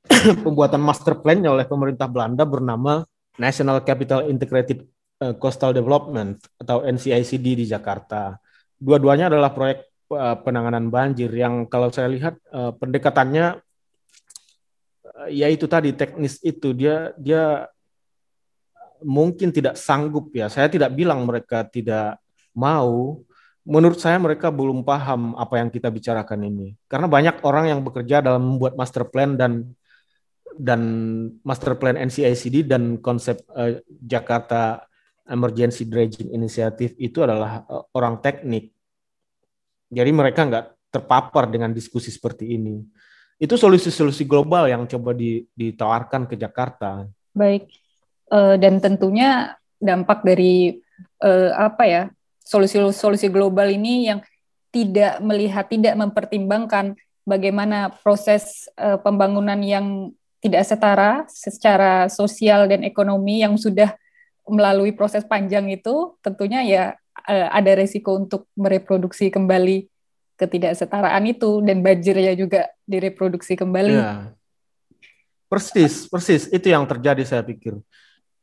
pembuatan 0.45 0.83
master 0.83 1.19
plan-nya 1.19 1.53
oleh 1.53 1.67
pemerintah 1.67 2.09
Belanda 2.11 2.43
bernama 2.43 3.07
National 3.37 3.85
Capital 3.85 4.29
Integrated 4.29 4.85
eh, 5.23 5.35
Coastal 5.37 5.77
Development 5.77 6.37
atau 6.61 6.85
NCICD 6.85 7.65
di 7.65 7.65
Jakarta. 7.69 8.37
Dua-duanya 8.77 9.33
adalah 9.33 9.53
proyek 9.53 9.87
eh, 10.13 10.37
penanganan 10.43 10.89
banjir 10.89 11.29
yang 11.33 11.69
kalau 11.69 11.93
saya 11.93 12.09
lihat 12.11 12.35
eh, 12.53 12.73
pendekatannya 12.77 13.61
ya 15.33 15.49
itu 15.49 15.65
tadi 15.65 15.97
teknis 15.97 16.37
itu 16.45 16.77
dia 16.77 17.17
dia 17.17 17.65
mungkin 19.05 19.53
tidak 19.53 19.77
sanggup 19.77 20.33
ya. 20.33 20.49
Saya 20.49 20.73
tidak 20.73 20.93
bilang 20.97 21.25
mereka 21.25 21.65
tidak 21.65 22.21
mau. 22.57 23.21
Menurut 23.67 23.99
saya 23.99 24.15
mereka 24.23 24.47
belum 24.55 24.87
paham 24.87 25.35
apa 25.35 25.59
yang 25.59 25.69
kita 25.75 25.91
bicarakan 25.91 26.47
ini. 26.47 26.79
Karena 26.87 27.11
banyak 27.11 27.43
orang 27.43 27.67
yang 27.75 27.81
bekerja 27.83 28.23
dalam 28.23 28.55
membuat 28.55 28.79
master 28.79 29.03
plan 29.11 29.35
dan 29.35 29.67
dan 30.59 30.81
master 31.45 31.77
plan 31.77 31.97
NCICD 31.97 32.67
dan 32.67 32.99
konsep 33.01 33.45
uh, 33.53 33.79
Jakarta 34.01 34.85
Emergency 35.27 35.85
Dredging 35.87 36.33
Initiative 36.33 36.95
itu 36.97 37.23
adalah 37.23 37.67
uh, 37.67 37.85
orang 37.95 38.21
teknik. 38.23 38.73
Jadi 39.91 40.11
mereka 40.11 40.47
nggak 40.47 40.67
terpapar 40.91 41.51
dengan 41.51 41.71
diskusi 41.71 42.11
seperti 42.11 42.57
ini. 42.57 42.83
Itu 43.37 43.61
solusi-solusi 43.61 44.25
global 44.25 44.65
yang 44.67 44.89
coba 44.89 45.13
ditawarkan 45.53 46.25
ke 46.25 46.41
Jakarta. 46.41 47.05
Baik, 47.37 47.69
uh, 48.33 48.57
dan 48.57 48.81
tentunya 48.81 49.55
dampak 49.77 50.25
dari 50.25 50.81
uh, 51.21 51.53
apa 51.53 51.85
ya 51.85 52.03
solusi-solusi 52.47 53.29
global 53.29 53.69
ini 53.69 54.09
yang 54.09 54.25
tidak 54.73 55.21
melihat, 55.21 55.69
tidak 55.69 55.95
mempertimbangkan 56.01 56.97
bagaimana 57.27 57.91
proses 58.01 58.71
uh, 58.79 58.97
pembangunan 59.03 59.59
yang 59.61 60.15
tidak 60.47 60.63
setara 60.63 61.27
secara 61.27 62.07
sosial 62.07 62.71
dan 62.71 62.87
ekonomi 62.87 63.43
yang 63.43 63.59
sudah 63.59 63.99
melalui 64.47 64.95
proses 64.95 65.27
panjang 65.27 65.67
itu 65.75 66.15
tentunya 66.23 66.63
ya 66.63 66.85
eh, 67.27 67.49
ada 67.51 67.75
resiko 67.75 68.15
untuk 68.15 68.47
mereproduksi 68.55 69.27
kembali 69.35 69.91
ketidaksetaraan 70.39 71.25
itu 71.27 71.65
dan 71.67 71.83
banjirnya 71.83 72.39
juga 72.39 72.71
direproduksi 72.87 73.59
kembali. 73.59 73.97
Ya. 73.99 74.31
Persis, 75.51 76.07
persis 76.07 76.47
itu 76.53 76.67
yang 76.71 76.85
terjadi 76.87 77.25
saya 77.27 77.43
pikir. 77.43 77.81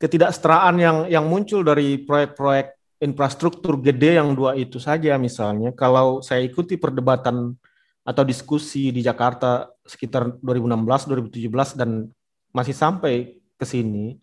Ketidaksetaraan 0.02 0.76
yang 0.76 0.98
yang 1.08 1.26
muncul 1.30 1.64
dari 1.64 2.02
proyek-proyek 2.04 2.76
infrastruktur 3.00 3.80
gede 3.80 4.20
yang 4.20 4.36
dua 4.36 4.56
itu 4.56 4.80
saja 4.80 5.16
misalnya 5.20 5.76
kalau 5.76 6.24
saya 6.24 6.44
ikuti 6.44 6.80
perdebatan 6.80 7.56
atau 8.04 8.24
diskusi 8.24 8.92
di 8.92 9.04
Jakarta 9.04 9.72
sekitar 9.84 10.40
2016, 10.40 11.30
2017 11.30 11.80
dan 11.80 12.12
masih 12.56 12.76
sampai 12.76 13.38
ke 13.60 13.66
sini, 13.66 14.20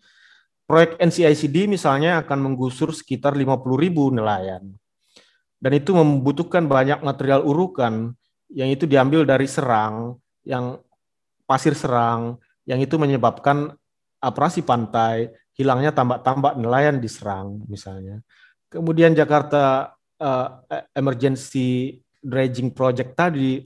proyek 0.65 0.97
NCICD 0.97 1.67
misalnya 1.67 2.23
akan 2.23 2.51
menggusur 2.51 2.95
sekitar 2.95 3.35
50 3.37 3.75
ribu 3.77 4.09
nelayan. 4.09 4.71
Dan 5.61 5.71
itu 5.77 5.93
membutuhkan 5.93 6.65
banyak 6.65 7.05
material 7.05 7.45
urukan 7.45 8.17
yang 8.49 8.69
itu 8.73 8.89
diambil 8.89 9.23
dari 9.23 9.45
serang, 9.45 10.17
yang 10.41 10.81
pasir 11.45 11.77
serang, 11.77 12.41
yang 12.65 12.81
itu 12.81 12.97
menyebabkan 12.97 13.69
operasi 14.21 14.65
pantai, 14.65 15.29
hilangnya 15.53 15.93
tambak-tambak 15.93 16.57
nelayan 16.57 16.97
di 16.97 17.09
serang 17.11 17.61
misalnya. 17.69 18.23
Kemudian 18.71 19.13
Jakarta 19.13 19.93
uh, 20.17 20.47
Emergency 20.95 21.99
dredging 22.21 22.71
project 22.71 23.17
tadi 23.17 23.65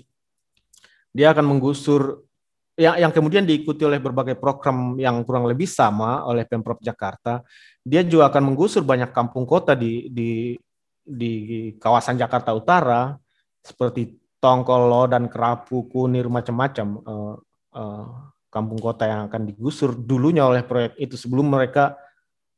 dia 1.16 1.32
akan 1.32 1.56
menggusur 1.56 2.28
yang 2.76 3.08
yang 3.08 3.12
kemudian 3.16 3.48
diikuti 3.48 3.88
oleh 3.88 4.04
berbagai 4.04 4.36
program 4.36 5.00
yang 5.00 5.24
kurang 5.24 5.48
lebih 5.48 5.64
sama 5.64 6.28
oleh 6.28 6.44
Pemprov 6.44 6.84
Jakarta. 6.84 7.40
Dia 7.80 8.04
juga 8.04 8.28
akan 8.28 8.52
menggusur 8.52 8.84
banyak 8.84 9.16
kampung 9.16 9.48
kota 9.48 9.80
di 9.80 10.12
di 10.12 10.60
di 11.00 11.34
kawasan 11.80 12.20
Jakarta 12.20 12.52
Utara 12.52 13.16
seperti 13.64 14.20
Tongkolo 14.44 15.08
dan 15.08 15.32
Kerapu, 15.32 15.88
Kunir 15.88 16.28
macam-macam 16.28 16.88
uh, 17.00 17.36
uh, 17.80 18.06
kampung 18.52 18.78
kota 18.84 19.08
yang 19.08 19.32
akan 19.32 19.48
digusur 19.48 19.96
dulunya 19.96 20.44
oleh 20.44 20.68
proyek 20.68 21.00
itu 21.00 21.16
sebelum 21.16 21.48
mereka 21.48 21.96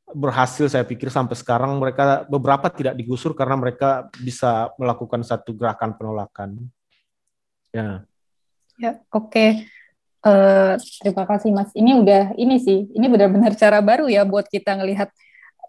berhasil 0.08 0.66
saya 0.66 0.82
pikir 0.82 1.12
sampai 1.12 1.36
sekarang 1.36 1.78
mereka 1.78 2.26
beberapa 2.26 2.66
tidak 2.72 2.96
digusur 2.98 3.36
karena 3.38 3.54
mereka 3.54 4.08
bisa 4.18 4.72
melakukan 4.80 5.22
satu 5.22 5.54
gerakan 5.54 5.94
penolakan. 5.94 6.50
Ya. 7.70 8.02
Ya, 8.78 9.02
oke. 9.10 9.28
Okay. 9.34 9.50
Uh, 10.22 10.74
eh, 10.74 11.02
terima 11.02 11.26
kasih 11.26 11.50
Mas. 11.50 11.70
Ini 11.74 11.98
udah 11.98 12.34
ini 12.38 12.58
sih, 12.62 12.90
ini 12.94 13.06
benar-benar 13.10 13.54
cara 13.62 13.82
baru 13.82 14.06
ya 14.06 14.22
buat 14.22 14.46
kita 14.46 14.78
ngelihat 14.78 15.10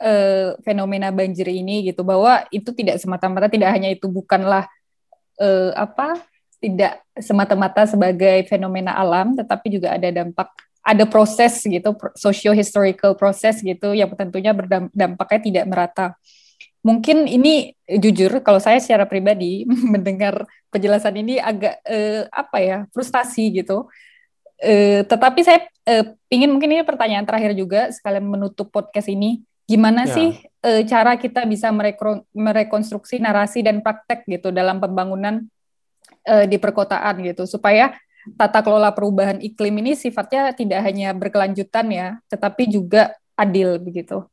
uh, 0.01 0.57
fenomena 0.61 1.09
banjir 1.09 1.49
ini 1.49 1.89
gitu 1.89 2.05
bahwa 2.05 2.45
itu 2.53 2.69
tidak 2.73 3.01
semata-mata 3.01 3.49
tidak 3.49 3.69
hanya 3.73 3.89
itu 3.93 4.05
bukanlah 4.09 4.69
uh, 5.41 5.71
apa 5.73 6.21
tidak 6.59 7.01
semata-mata 7.17 7.87
sebagai 7.87 8.43
fenomena 8.45 8.93
alam 8.93 9.33
tetapi 9.33 9.79
juga 9.79 9.95
ada 9.95 10.11
dampak 10.11 10.51
ada 10.89 11.05
proses 11.05 11.61
gitu, 11.61 11.93
socio-historical 12.17 13.13
proses 13.13 13.61
gitu 13.61 13.93
yang 13.93 14.09
tentunya 14.15 14.55
berdampaknya 14.55 15.39
tidak 15.43 15.65
merata. 15.69 16.07
Mungkin 16.79 17.27
ini 17.27 17.75
jujur 17.85 18.39
kalau 18.39 18.61
saya 18.63 18.79
secara 18.79 19.03
pribadi 19.03 19.67
mendengar 19.93 20.47
penjelasan 20.71 21.19
ini 21.19 21.41
agak 21.41 21.83
eh, 21.83 22.23
apa 22.31 22.57
ya 22.61 22.77
frustasi 22.95 23.63
gitu. 23.63 23.89
Eh, 24.59 25.07
tetapi 25.07 25.39
saya 25.43 25.67
eh, 25.87 26.15
ingin 26.31 26.51
mungkin 26.51 26.71
ini 26.71 26.83
pertanyaan 26.83 27.23
terakhir 27.23 27.55
juga 27.55 27.91
sekalian 27.91 28.27
menutup 28.27 28.71
podcast 28.71 29.07
ini. 29.11 29.43
Gimana 29.69 30.09
ya. 30.09 30.13
sih 30.17 30.29
eh, 30.65 30.81
cara 30.89 31.15
kita 31.19 31.45
bisa 31.45 31.69
merekonstruksi 32.33 33.21
narasi 33.21 33.61
dan 33.61 33.85
praktek 33.85 34.25
gitu 34.25 34.49
dalam 34.49 34.81
pembangunan 34.81 35.45
eh, 36.25 36.45
di 36.49 36.57
perkotaan 36.57 37.21
gitu 37.21 37.45
supaya 37.45 37.93
tata 38.35 38.59
kelola 38.61 38.91
perubahan 38.91 39.39
iklim 39.39 39.79
ini 39.79 39.95
sifatnya 39.95 40.51
tidak 40.53 40.83
hanya 40.83 41.15
berkelanjutan 41.15 41.87
ya, 41.89 42.07
tetapi 42.27 42.67
juga 42.67 43.15
adil 43.39 43.79
begitu. 43.79 44.27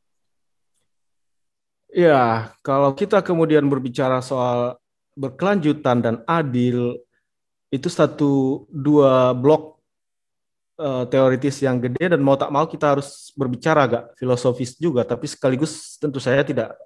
Ya, 1.93 2.53
kalau 2.61 2.93
kita 2.93 3.23
kemudian 3.23 3.65
berbicara 3.71 4.19
soal 4.21 4.77
berkelanjutan 5.17 6.03
dan 6.03 6.17
adil, 6.29 6.99
itu 7.73 7.89
satu 7.89 8.65
dua 8.69 9.33
blok 9.33 9.81
uh, 10.79 11.09
teoritis 11.09 11.63
yang 11.65 11.81
gede 11.81 12.15
dan 12.15 12.21
mau 12.21 12.37
tak 12.37 12.53
mau 12.53 12.69
kita 12.69 12.97
harus 12.97 13.33
berbicara 13.33 13.87
agak 13.89 14.05
filosofis 14.21 14.77
juga, 14.77 15.03
tapi 15.03 15.27
sekaligus 15.27 15.97
tentu 15.97 16.21
saya 16.21 16.45
tidak 16.45 16.77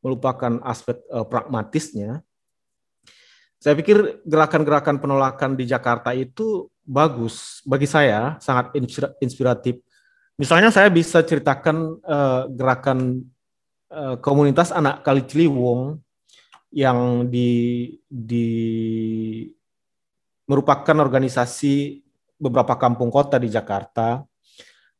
melupakan 0.00 0.62
aspek 0.62 1.00
uh, 1.10 1.26
pragmatisnya. 1.26 2.22
Saya 3.56 3.74
pikir 3.74 4.22
gerakan-gerakan 4.22 5.00
penolakan 5.00 5.56
di 5.56 5.64
Jakarta 5.66 6.12
itu 6.12 6.68
bagus 6.84 7.64
bagi 7.66 7.88
saya, 7.88 8.38
sangat 8.38 8.76
inspiratif. 9.18 9.80
Misalnya 10.36 10.68
saya 10.68 10.92
bisa 10.92 11.24
ceritakan 11.24 11.98
uh, 12.04 12.46
gerakan 12.52 13.24
uh, 13.96 14.16
komunitas 14.20 14.68
anak 14.70 15.00
Kali 15.00 15.24
Ciliwung 15.24 15.96
yang 16.76 17.24
di, 17.32 17.88
di 18.04 18.48
merupakan 20.44 20.96
organisasi 21.00 22.04
beberapa 22.36 22.76
kampung 22.76 23.08
kota 23.08 23.40
di 23.40 23.48
Jakarta, 23.48 24.20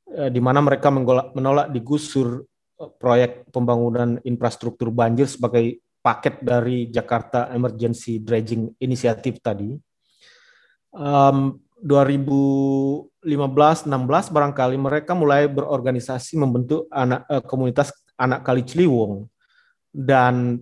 uh, 0.09 0.31
di 0.33 0.41
mana 0.41 0.65
mereka 0.65 0.89
menolak 1.37 1.69
digusur 1.69 2.49
proyek 2.77 3.49
pembangunan 3.53 4.21
infrastruktur 4.25 4.93
banjir 4.93 5.29
sebagai 5.29 5.81
paket 6.01 6.45
dari 6.45 6.87
Jakarta 6.93 7.49
Emergency 7.53 8.21
Dredging 8.21 8.77
Initiative 8.81 9.41
tadi. 9.41 9.73
Um, 10.97 11.61
2015-16 11.85 13.77
barangkali 14.33 14.81
mereka 14.81 15.13
mulai 15.13 15.45
berorganisasi 15.45 16.41
membentuk 16.41 16.89
anak 16.89 17.29
uh, 17.29 17.45
komunitas 17.45 17.93
anak 18.17 18.45
Kali 18.45 18.65
Ciliwung 18.65 19.29
dan 19.93 20.61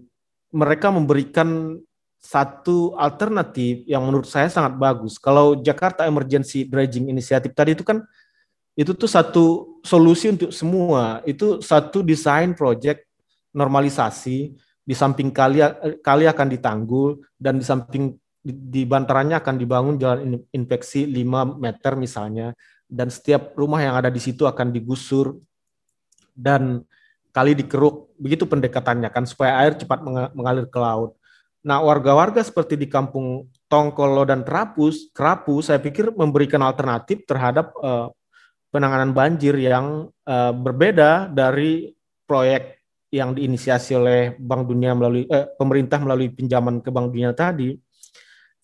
mereka 0.54 0.90
memberikan 0.94 1.78
satu 2.24 2.96
alternatif 2.96 3.84
yang 3.84 4.06
menurut 4.06 4.24
saya 4.24 4.48
sangat 4.48 4.78
bagus. 4.80 5.20
Kalau 5.20 5.60
Jakarta 5.60 6.08
Emergency 6.08 6.64
Dredging 6.64 7.10
Initiative 7.10 7.52
tadi 7.52 7.76
itu 7.76 7.84
kan 7.84 8.00
itu 8.74 8.96
tuh 8.96 9.10
satu 9.10 9.44
solusi 9.84 10.32
untuk 10.32 10.50
semua. 10.50 11.20
Itu 11.28 11.60
satu 11.60 12.00
desain 12.00 12.56
project 12.56 13.04
normalisasi 13.52 14.56
di 14.84 14.94
samping 14.94 15.30
kali 15.30 15.60
kali 16.00 16.24
akan 16.28 16.48
ditanggul 16.48 17.20
dan 17.36 17.60
di 17.60 17.64
samping 17.64 18.12
di, 18.44 18.52
di 18.52 18.82
bantarannya 18.84 19.40
akan 19.40 19.54
dibangun 19.56 19.96
jalan 19.96 20.36
infeksi 20.52 21.08
5 21.08 21.56
meter 21.56 21.92
misalnya 21.96 22.52
dan 22.84 23.08
setiap 23.08 23.56
rumah 23.56 23.80
yang 23.80 23.96
ada 23.96 24.12
di 24.12 24.20
situ 24.20 24.44
akan 24.44 24.68
digusur 24.68 25.40
dan 26.36 26.84
kali 27.34 27.58
dikeruk 27.58 28.14
begitu 28.14 28.46
pendekatannya 28.46 29.10
kan 29.10 29.26
supaya 29.26 29.58
air 29.66 29.74
cepat 29.74 29.98
mengalir 30.32 30.70
ke 30.70 30.78
laut. 30.78 31.18
Nah, 31.64 31.80
warga-warga 31.82 32.44
seperti 32.44 32.78
di 32.78 32.86
kampung 32.86 33.50
Tongkolo 33.66 34.22
dan 34.28 34.46
Terapus, 34.46 35.10
Kerapu 35.10 35.58
saya 35.64 35.80
pikir 35.80 36.12
memberikan 36.14 36.60
alternatif 36.62 37.24
terhadap 37.26 37.72
uh, 37.80 38.12
penanganan 38.68 39.16
banjir 39.16 39.56
yang 39.56 40.12
uh, 40.28 40.52
berbeda 40.52 41.32
dari 41.32 41.90
proyek 42.28 42.84
yang 43.08 43.32
diinisiasi 43.32 43.96
oleh 43.96 44.20
Bank 44.36 44.66
Dunia 44.66 44.92
melalui 44.92 45.24
eh, 45.30 45.46
pemerintah 45.54 46.02
melalui 46.02 46.34
pinjaman 46.34 46.82
ke 46.84 46.90
Bank 46.92 47.14
Dunia 47.14 47.32
tadi, 47.32 47.72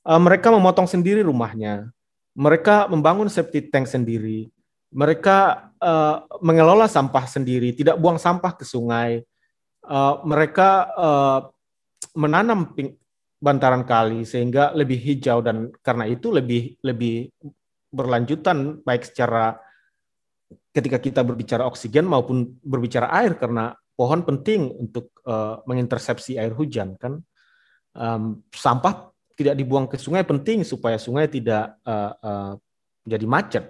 uh, 0.04 0.20
mereka 0.20 0.52
memotong 0.52 0.85
sendiri 0.85 1.24
rumahnya, 1.24 1.88
mereka 2.37 2.85
membangun 2.90 3.33
septic 3.33 3.72
tank 3.72 3.88
sendiri, 3.88 4.52
mereka 4.90 5.70
uh, 5.79 6.26
mengelola 6.42 6.90
sampah 6.90 7.24
sendiri, 7.26 7.74
tidak 7.74 7.98
buang 7.98 8.18
sampah 8.18 8.59
ke 8.59 8.66
sungai, 8.66 9.22
uh, 9.87 10.14
mereka 10.26 10.90
uh, 10.98 11.40
menanam 12.18 12.74
bantaran 13.40 13.87
kali 13.87 14.29
sehingga 14.29 14.74
lebih 14.76 15.00
hijau 15.00 15.40
dan 15.40 15.72
karena 15.81 16.05
itu 16.11 16.29
lebih 16.29 16.76
lebih 16.85 17.33
berlanjutan 17.90 18.85
baik 18.85 19.09
secara 19.09 19.57
ketika 20.70 20.98
kita 21.03 21.20
berbicara 21.26 21.66
oksigen 21.66 22.07
maupun 22.07 22.59
berbicara 22.62 23.11
air 23.16 23.35
karena 23.35 23.74
pohon 23.96 24.22
penting 24.22 24.70
untuk 24.76 25.11
uh, 25.26 25.61
mengintersepsi 25.66 26.38
air 26.38 26.55
hujan 26.55 26.94
kan. 26.96 27.20
Um, 27.90 28.46
sampah 28.55 29.11
tidak 29.35 29.59
dibuang 29.59 29.90
ke 29.90 29.98
sungai 29.98 30.22
penting 30.22 30.62
supaya 30.62 30.94
sungai 30.94 31.26
tidak 31.26 31.74
uh, 31.83 32.12
uh, 32.22 32.53
jadi 33.03 33.26
macet. 33.26 33.64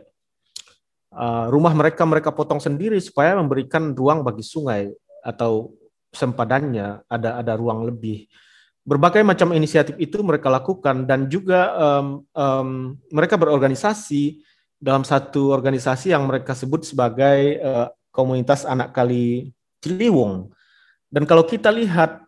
Uh, 1.10 1.50
rumah 1.50 1.74
mereka 1.74 2.06
mereka 2.06 2.30
potong 2.30 2.62
sendiri 2.62 2.94
supaya 3.02 3.34
memberikan 3.34 3.90
ruang 3.98 4.22
bagi 4.22 4.46
sungai 4.46 4.94
atau 5.26 5.74
sempadannya 6.14 7.02
ada 7.10 7.42
ada 7.42 7.52
ruang 7.58 7.82
lebih. 7.82 8.30
Berbagai 8.86 9.26
macam 9.26 9.50
inisiatif 9.50 9.98
itu 9.98 10.22
mereka 10.22 10.46
lakukan 10.46 11.04
dan 11.10 11.26
juga 11.26 11.74
um, 11.76 12.06
um, 12.30 12.68
mereka 13.10 13.34
berorganisasi 13.34 14.38
dalam 14.80 15.04
satu 15.04 15.52
organisasi 15.52 16.14
yang 16.14 16.24
mereka 16.30 16.54
sebut 16.56 16.86
sebagai 16.86 17.58
uh, 17.60 17.90
komunitas 18.14 18.64
anak 18.64 18.94
kali 18.94 19.52
Ciliwung. 19.82 20.52
Dan 21.10 21.26
kalau 21.26 21.42
kita 21.42 21.74
lihat 21.74 22.22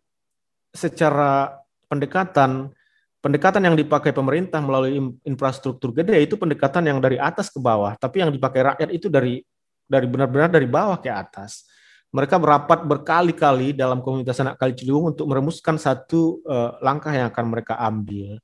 secara 0.75 1.55
pendekatan, 1.87 2.73
pendekatan 3.23 3.63
yang 3.63 3.79
dipakai 3.79 4.11
pemerintah 4.11 4.59
melalui 4.59 4.99
infrastruktur 5.23 5.95
gede 5.95 6.19
itu 6.27 6.35
pendekatan 6.35 6.83
yang 6.91 6.99
dari 6.99 7.17
atas 7.17 7.49
ke 7.49 7.63
bawah, 7.63 7.95
tapi 7.95 8.21
yang 8.21 8.35
dipakai 8.35 8.75
rakyat 8.75 8.91
itu 8.91 9.07
dari 9.07 9.41
dari 9.87 10.07
benar-benar 10.11 10.51
dari 10.51 10.67
bawah 10.67 10.99
ke 10.99 11.09
atas. 11.09 11.71
Mereka 12.13 12.37
merapat 12.37 12.85
berkali-kali 12.85 13.73
dalam 13.73 14.05
komunitas 14.05 14.37
anak 14.43 14.61
kali 14.61 14.77
Ciliwung 14.77 15.17
untuk 15.17 15.25
meremuskan 15.25 15.81
satu 15.81 16.45
uh, 16.45 16.77
langkah 16.85 17.09
yang 17.09 17.33
akan 17.33 17.47
mereka 17.49 17.81
ambil. 17.81 18.37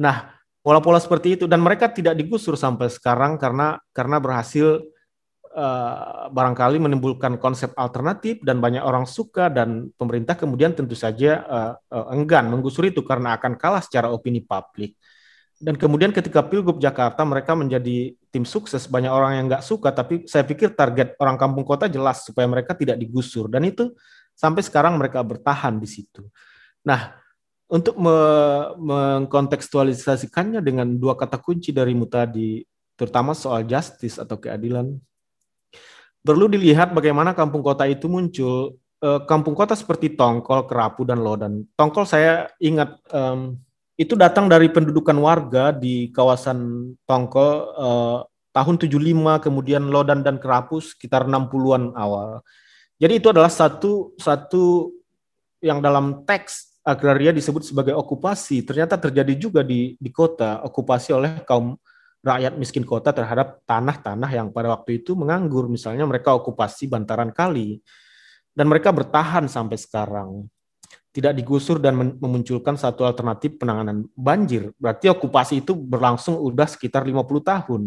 Nah, 0.00 0.32
pola-pola 0.64 0.96
seperti 0.96 1.36
itu 1.36 1.44
dan 1.44 1.60
mereka 1.60 1.92
tidak 1.92 2.16
digusur 2.16 2.56
sampai 2.56 2.88
sekarang 2.88 3.36
karena 3.36 3.76
karena 3.92 4.16
berhasil 4.16 4.80
uh, 5.52 6.28
barangkali 6.32 6.80
menimbulkan 6.80 7.36
konsep 7.36 7.70
alternatif 7.76 8.40
dan 8.42 8.58
banyak 8.58 8.80
orang 8.82 9.04
suka 9.04 9.52
dan 9.52 9.92
pemerintah 9.94 10.34
kemudian 10.34 10.72
tentu 10.72 10.96
saja 10.96 11.44
uh, 11.44 11.72
uh, 11.92 12.06
enggan 12.12 12.48
menggusur 12.48 12.88
itu 12.88 13.04
karena 13.04 13.36
akan 13.36 13.56
kalah 13.60 13.84
secara 13.84 14.08
opini 14.08 14.40
publik. 14.42 14.96
Dan 15.62 15.78
kemudian 15.78 16.10
ketika 16.10 16.42
Pilgub 16.42 16.82
Jakarta 16.82 17.22
mereka 17.22 17.54
menjadi 17.54 18.18
tim 18.34 18.42
sukses 18.42 18.90
banyak 18.90 19.12
orang 19.14 19.38
yang 19.38 19.46
nggak 19.46 19.62
suka 19.62 19.94
tapi 19.94 20.26
saya 20.26 20.42
pikir 20.42 20.74
target 20.74 21.14
orang 21.22 21.38
kampung 21.38 21.62
kota 21.62 21.86
jelas 21.86 22.26
supaya 22.26 22.50
mereka 22.50 22.74
tidak 22.74 22.98
digusur 22.98 23.46
dan 23.46 23.62
itu 23.62 23.94
sampai 24.34 24.66
sekarang 24.66 24.98
mereka 24.98 25.22
bertahan 25.22 25.78
di 25.78 25.86
situ. 25.86 26.26
Nah, 26.82 27.14
untuk 27.70 27.94
me 27.94 28.18
mengkontekstualisasikannya 28.76 30.60
dengan 30.60 30.98
dua 30.98 31.14
kata 31.14 31.38
kunci 31.38 31.70
dari 31.70 31.94
tadi, 32.10 32.60
terutama 32.98 33.32
soal 33.32 33.62
justice 33.62 34.18
atau 34.18 34.36
keadilan, 34.36 34.92
perlu 36.22 36.46
dilihat 36.46 36.94
bagaimana 36.94 37.34
kampung 37.34 37.60
kota 37.60 37.84
itu 37.86 38.06
muncul. 38.06 38.78
Eh, 39.02 39.20
kampung 39.26 39.58
kota 39.58 39.74
seperti 39.74 40.14
Tongkol, 40.14 40.70
Kerapu, 40.70 41.02
dan 41.02 41.18
Lodan. 41.18 41.66
Tongkol 41.74 42.06
saya 42.06 42.46
ingat 42.62 43.02
um, 43.10 43.58
itu 43.98 44.14
datang 44.14 44.46
dari 44.46 44.70
pendudukan 44.70 45.18
warga 45.18 45.74
di 45.74 46.14
kawasan 46.14 46.90
Tongkol 47.02 47.50
uh, 47.74 48.18
tahun 48.54 48.78
75, 48.78 49.42
kemudian 49.42 49.90
Lodan 49.90 50.22
dan 50.22 50.38
Kerapu 50.38 50.78
sekitar 50.78 51.26
60-an 51.26 51.98
awal. 51.98 52.46
Jadi 53.02 53.18
itu 53.18 53.26
adalah 53.34 53.50
satu 53.50 54.14
satu 54.22 54.94
yang 55.58 55.82
dalam 55.82 56.22
teks 56.22 56.78
agraria 56.86 57.34
disebut 57.34 57.66
sebagai 57.66 57.98
okupasi. 57.98 58.62
Ternyata 58.62 59.02
terjadi 59.02 59.34
juga 59.34 59.66
di 59.66 59.98
di 59.98 60.10
kota, 60.14 60.62
okupasi 60.62 61.10
oleh 61.10 61.42
kaum 61.42 61.74
rakyat 62.22 62.54
miskin 62.54 62.86
kota 62.86 63.10
terhadap 63.10 63.60
tanah-tanah 63.66 64.30
yang 64.30 64.48
pada 64.54 64.70
waktu 64.70 65.02
itu 65.02 65.18
menganggur. 65.18 65.66
Misalnya 65.66 66.06
mereka 66.06 66.32
okupasi 66.32 66.86
bantaran 66.86 67.34
kali. 67.34 67.82
Dan 68.54 68.70
mereka 68.70 68.94
bertahan 68.94 69.50
sampai 69.50 69.76
sekarang. 69.76 70.46
Tidak 71.12 71.36
digusur 71.36 71.76
dan 71.76 72.16
memunculkan 72.16 72.78
satu 72.78 73.04
alternatif 73.04 73.60
penanganan 73.60 74.08
banjir. 74.16 74.72
Berarti 74.80 75.12
okupasi 75.12 75.60
itu 75.60 75.76
berlangsung 75.76 76.40
udah 76.40 76.64
sekitar 76.64 77.04
50 77.04 77.20
tahun. 77.44 77.82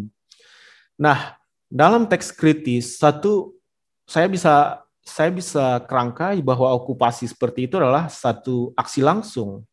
Nah, 0.99 1.33
dalam 1.65 2.05
teks 2.05 2.29
kritis 2.29 3.01
satu 3.01 3.57
saya 4.05 4.29
bisa 4.29 4.85
saya 5.05 5.29
bisa 5.33 5.81
kerangkai 5.85 6.41
bahwa 6.41 6.73
okupasi 6.77 7.29
seperti 7.29 7.69
itu 7.69 7.77
adalah 7.77 8.09
satu 8.09 8.73
aksi 8.73 9.05
langsung 9.05 9.65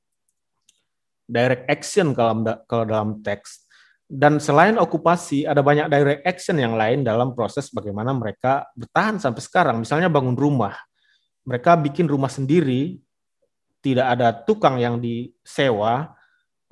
direct 1.29 1.65
action 1.69 2.13
kalau 2.13 2.45
kalau 2.69 2.85
dalam 2.85 3.11
teks 3.25 3.62
dan 4.13 4.37
selain 4.37 4.77
okupasi 4.77 5.49
ada 5.49 5.65
banyak 5.65 5.89
direct 5.89 6.23
action 6.29 6.61
yang 6.61 6.77
lain 6.77 7.01
dalam 7.01 7.33
proses 7.33 7.73
bagaimana 7.73 8.13
mereka 8.13 8.69
bertahan 8.77 9.17
sampai 9.17 9.41
sekarang 9.41 9.81
misalnya 9.81 10.13
bangun 10.13 10.37
rumah 10.37 10.77
mereka 11.49 11.81
bikin 11.81 12.05
rumah 12.05 12.29
sendiri 12.29 13.01
tidak 13.83 14.07
ada 14.15 14.31
tukang 14.31 14.79
yang 14.79 15.03
disewa 15.03 16.15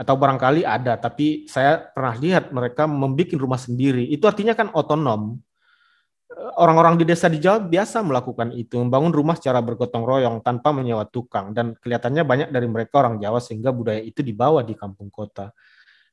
atau 0.01 0.17
barangkali 0.17 0.65
ada, 0.65 0.97
tapi 0.97 1.45
saya 1.45 1.93
pernah 1.93 2.17
lihat 2.17 2.49
mereka 2.57 2.89
membuat 2.89 3.37
rumah 3.37 3.61
sendiri. 3.61 4.09
Itu 4.09 4.25
artinya 4.25 4.57
kan 4.57 4.73
otonom. 4.73 5.37
Orang-orang 6.57 6.97
di 6.97 7.05
desa 7.05 7.29
di 7.29 7.37
Jawa 7.37 7.61
biasa 7.61 8.01
melakukan 8.01 8.55
itu, 8.57 8.81
membangun 8.81 9.13
rumah 9.13 9.37
secara 9.37 9.61
bergotong 9.61 10.07
royong 10.09 10.41
tanpa 10.41 10.73
menyewa 10.73 11.05
tukang. 11.05 11.53
Dan 11.53 11.77
kelihatannya 11.77 12.25
banyak 12.25 12.49
dari 12.49 12.65
mereka 12.65 13.05
orang 13.05 13.21
Jawa 13.21 13.45
sehingga 13.45 13.77
budaya 13.77 14.01
itu 14.01 14.25
dibawa 14.25 14.65
di 14.65 14.73
kampung 14.73 15.13
kota. 15.13 15.53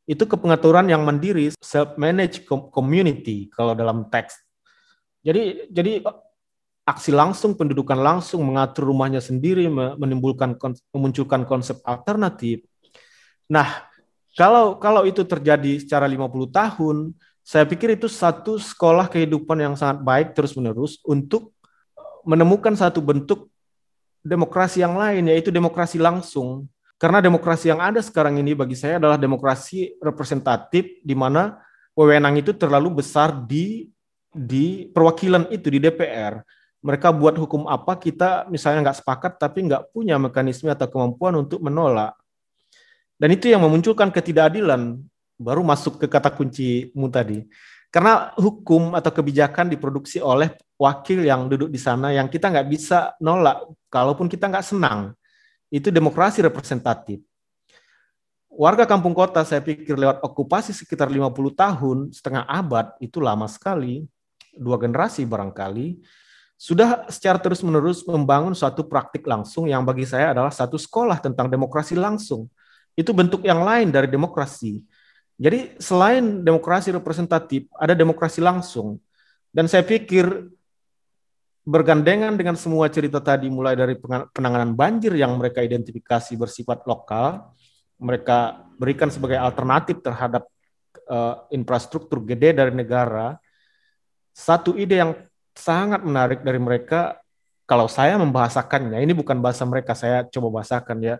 Itu 0.07 0.23
kepengaturan 0.23 0.87
yang 0.87 1.03
mandiri, 1.03 1.51
self-managed 1.59 2.47
community 2.71 3.51
kalau 3.51 3.75
dalam 3.75 4.07
teks. 4.07 4.39
Jadi, 5.21 5.67
jadi 5.67 5.99
aksi 6.87 7.11
langsung, 7.11 7.59
pendudukan 7.59 7.99
langsung, 7.99 8.39
mengatur 8.47 8.87
rumahnya 8.87 9.19
sendiri, 9.19 9.67
menimbulkan 9.69 10.55
memunculkan 10.95 11.43
konsep 11.43 11.83
alternatif 11.83 12.63
Nah, 13.47 13.87
kalau 14.35 14.75
kalau 14.77 15.07
itu 15.07 15.23
terjadi 15.23 15.79
secara 15.79 16.05
50 16.05 16.51
tahun, 16.51 17.15
saya 17.41 17.63
pikir 17.63 17.95
itu 17.95 18.11
satu 18.11 18.59
sekolah 18.59 19.07
kehidupan 19.07 19.55
yang 19.55 19.73
sangat 19.79 20.03
baik 20.03 20.35
terus-menerus 20.35 20.99
untuk 21.07 21.55
menemukan 22.27 22.75
satu 22.75 22.99
bentuk 22.99 23.47
demokrasi 24.19 24.83
yang 24.83 24.99
lain, 24.99 25.31
yaitu 25.31 25.47
demokrasi 25.47 25.95
langsung. 25.95 26.67
Karena 26.97 27.21
demokrasi 27.21 27.69
yang 27.69 27.77
ada 27.77 28.01
sekarang 28.01 28.41
ini 28.41 28.57
bagi 28.57 28.73
saya 28.73 28.97
adalah 28.97 29.21
demokrasi 29.21 30.01
representatif 30.01 30.97
di 31.05 31.13
mana 31.13 31.61
wewenang 31.93 32.41
itu 32.41 32.57
terlalu 32.57 33.01
besar 33.05 33.33
di 33.45 33.85
di 34.33 34.89
perwakilan 34.89 35.49
itu 35.53 35.69
di 35.69 35.77
DPR. 35.77 36.41
Mereka 36.81 37.13
buat 37.13 37.37
hukum 37.37 37.69
apa 37.69 37.97
kita 37.97 38.49
misalnya 38.49 38.89
nggak 38.89 38.97
sepakat 39.01 39.37
tapi 39.37 39.65
nggak 39.65 39.93
punya 39.93 40.17
mekanisme 40.17 40.69
atau 40.73 40.89
kemampuan 40.89 41.37
untuk 41.37 41.61
menolak. 41.61 42.17
Dan 43.17 43.33
itu 43.33 43.49
yang 43.49 43.65
memunculkan 43.65 44.13
ketidakadilan, 44.13 45.01
baru 45.41 45.65
masuk 45.65 45.97
ke 45.97 46.05
kata 46.05 46.29
kuncimu 46.29 47.09
tadi. 47.09 47.45
Karena 47.89 48.29
hukum 48.37 48.93
atau 48.93 49.09
kebijakan 49.09 49.73
diproduksi 49.73 50.21
oleh 50.21 50.53
wakil 50.77 51.25
yang 51.25 51.49
duduk 51.49 51.73
di 51.73 51.81
sana 51.81 52.13
yang 52.13 52.29
kita 52.29 52.53
nggak 52.53 52.69
bisa 52.69 53.17
nolak, 53.17 53.65
kalaupun 53.89 54.29
kita 54.29 54.45
nggak 54.49 54.65
senang. 54.65 55.17
Itu 55.67 55.91
demokrasi 55.91 56.43
representatif. 56.43 57.19
Warga 58.47 58.89
kampung 58.89 59.13
kota 59.13 59.45
saya 59.45 59.61
pikir 59.61 59.93
lewat 59.93 60.23
okupasi 60.25 60.73
sekitar 60.73 61.11
50 61.13 61.29
tahun, 61.53 61.97
setengah 62.09 62.43
abad, 62.49 62.97
itu 62.97 63.21
lama 63.21 63.45
sekali, 63.45 64.09
dua 64.57 64.81
generasi 64.81 65.27
barangkali, 65.29 66.01
sudah 66.57 67.05
secara 67.05 67.37
terus-menerus 67.37 68.01
membangun 68.09 68.57
suatu 68.57 68.81
praktik 68.89 69.29
langsung 69.29 69.69
yang 69.69 69.85
bagi 69.85 70.09
saya 70.09 70.33
adalah 70.33 70.49
satu 70.49 70.73
sekolah 70.73 71.21
tentang 71.21 71.45
demokrasi 71.53 71.93
langsung 71.93 72.49
itu 72.97 73.13
bentuk 73.13 73.45
yang 73.45 73.61
lain 73.61 73.93
dari 73.93 74.09
demokrasi. 74.09 74.81
Jadi 75.37 75.77
selain 75.77 76.41
demokrasi 76.41 76.89
representatif, 76.89 77.69
ada 77.77 77.93
demokrasi 77.93 78.41
langsung. 78.41 78.97
Dan 79.53 79.69
saya 79.69 79.85
pikir 79.85 80.49
bergandengan 81.67 82.39
dengan 82.39 82.55
semua 82.55 82.87
cerita 82.87 83.19
tadi 83.19 83.51
mulai 83.51 83.75
dari 83.75 83.99
penanganan 84.31 84.71
banjir 84.71 85.11
yang 85.19 85.35
mereka 85.35 85.59
identifikasi 85.59 86.31
bersifat 86.39 86.87
lokal, 86.87 87.51
mereka 87.99 88.63
berikan 88.79 89.11
sebagai 89.11 89.35
alternatif 89.35 89.99
terhadap 89.99 90.47
uh, 91.11 91.43
infrastruktur 91.51 92.23
gede 92.23 92.55
dari 92.55 92.71
negara. 92.71 93.35
Satu 94.31 94.79
ide 94.79 95.03
yang 95.03 95.11
sangat 95.51 96.07
menarik 96.07 96.39
dari 96.39 96.61
mereka 96.61 97.19
kalau 97.67 97.91
saya 97.91 98.15
membahasakannya, 98.15 99.03
ini 99.03 99.11
bukan 99.11 99.43
bahasa 99.43 99.67
mereka, 99.67 99.91
saya 99.91 100.23
coba 100.23 100.63
bahasakan 100.63 101.03
ya 101.03 101.15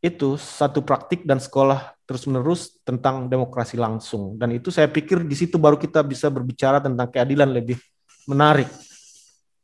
itu 0.00 0.40
satu 0.40 0.80
praktik 0.80 1.28
dan 1.28 1.36
sekolah 1.36 1.92
terus-menerus 2.08 2.80
tentang 2.82 3.28
demokrasi 3.28 3.76
langsung. 3.76 4.34
Dan 4.40 4.56
itu 4.56 4.72
saya 4.72 4.88
pikir 4.88 5.22
di 5.28 5.36
situ 5.36 5.60
baru 5.60 5.76
kita 5.76 6.00
bisa 6.00 6.32
berbicara 6.32 6.80
tentang 6.80 7.06
keadilan 7.12 7.52
lebih 7.52 7.76
menarik. 8.24 8.66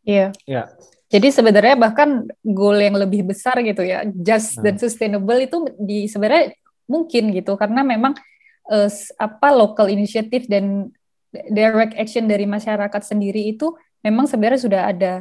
Iya. 0.06 0.30
Ya. 0.46 0.70
Jadi 1.06 1.30
sebenarnya 1.30 1.74
bahkan 1.78 2.26
goal 2.42 2.78
yang 2.82 2.98
lebih 2.98 3.26
besar 3.30 3.58
gitu 3.62 3.82
ya, 3.86 4.02
just 4.10 4.58
nah. 4.58 4.70
dan 4.70 4.74
sustainable 4.78 5.38
itu 5.38 5.58
di 5.78 6.10
sebenarnya 6.10 6.54
mungkin 6.90 7.30
gitu 7.30 7.54
karena 7.54 7.86
memang 7.86 8.14
uh, 8.70 8.90
apa 9.18 9.48
local 9.54 9.86
initiative 9.86 10.50
dan 10.50 10.90
direct 11.50 11.94
action 11.94 12.26
dari 12.26 12.46
masyarakat 12.46 13.02
sendiri 13.06 13.54
itu 13.54 13.74
memang 14.02 14.26
sebenarnya 14.26 14.60
sudah 14.62 14.82
ada 14.90 15.14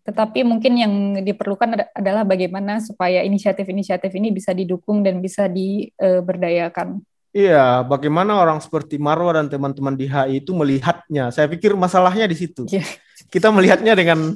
tetapi 0.00 0.42
mungkin 0.42 0.72
yang 0.80 0.92
diperlukan 1.20 1.92
adalah 1.92 2.24
bagaimana 2.24 2.80
supaya 2.80 3.20
inisiatif-inisiatif 3.20 4.10
ini 4.16 4.32
bisa 4.32 4.56
didukung 4.56 5.04
dan 5.04 5.20
bisa 5.20 5.44
diberdayakan. 5.46 7.04
Iya, 7.30 7.86
bagaimana 7.86 8.42
orang 8.42 8.58
seperti 8.58 8.98
Marwa 8.98 9.38
dan 9.38 9.46
teman-teman 9.46 9.94
di 9.94 10.10
HI 10.10 10.42
itu 10.42 10.50
melihatnya. 10.50 11.30
Saya 11.30 11.46
pikir 11.46 11.78
masalahnya 11.78 12.26
di 12.26 12.34
situ. 12.34 12.66
Yeah. 12.66 12.82
Kita 13.30 13.48
melihatnya 13.54 13.94
dengan 13.94 14.34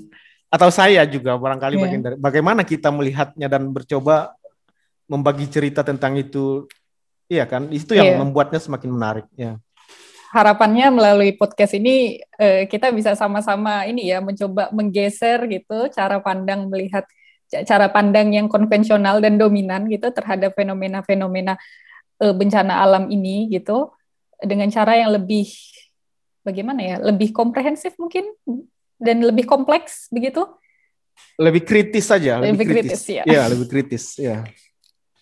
atau 0.48 0.70
saya 0.70 1.02
juga 1.10 1.34
barangkali 1.34 1.74
yeah. 1.74 1.82
bagian 1.82 2.02
dari 2.02 2.16
bagaimana 2.16 2.62
kita 2.62 2.94
melihatnya 2.94 3.50
dan 3.50 3.74
bercoba 3.74 4.38
membagi 5.10 5.50
cerita 5.50 5.82
tentang 5.82 6.14
itu. 6.14 6.70
Iya 7.26 7.50
kan? 7.50 7.68
Itu 7.74 7.98
yang 7.98 8.14
yeah. 8.14 8.20
membuatnya 8.22 8.62
semakin 8.62 8.90
menarik. 8.94 9.26
Ya 9.34 9.58
harapannya 10.34 10.90
melalui 10.90 11.30
podcast 11.38 11.78
ini 11.78 12.18
uh, 12.42 12.66
kita 12.66 12.90
bisa 12.90 13.14
sama-sama 13.14 13.86
ini 13.86 14.10
ya 14.10 14.18
mencoba 14.18 14.66
menggeser 14.74 15.46
gitu 15.46 15.86
cara 15.94 16.18
pandang 16.18 16.66
melihat 16.66 17.06
cara 17.62 17.86
pandang 17.86 18.34
yang 18.34 18.50
konvensional 18.50 19.22
dan 19.22 19.38
dominan 19.38 19.86
gitu 19.86 20.10
terhadap 20.10 20.58
fenomena-fenomena 20.58 21.54
uh, 22.18 22.34
bencana 22.34 22.82
alam 22.82 23.06
ini 23.14 23.46
gitu 23.46 23.94
dengan 24.42 24.66
cara 24.74 24.98
yang 24.98 25.14
lebih 25.14 25.46
bagaimana 26.42 26.82
ya 26.82 26.96
lebih 26.98 27.30
komprehensif 27.30 27.94
mungkin 28.02 28.26
dan 29.04 29.20
lebih 29.20 29.44
kompleks 29.44 30.08
begitu 30.08 30.48
lebih 31.36 31.62
kritis 31.62 32.08
saja 32.08 32.40
lebih, 32.40 32.56
lebih 32.56 32.66
kritis. 32.72 33.04
kritis 33.04 33.16
ya 33.20 33.24
ya 33.28 33.42
lebih 33.52 33.66
kritis 33.68 34.04
ya 34.16 34.40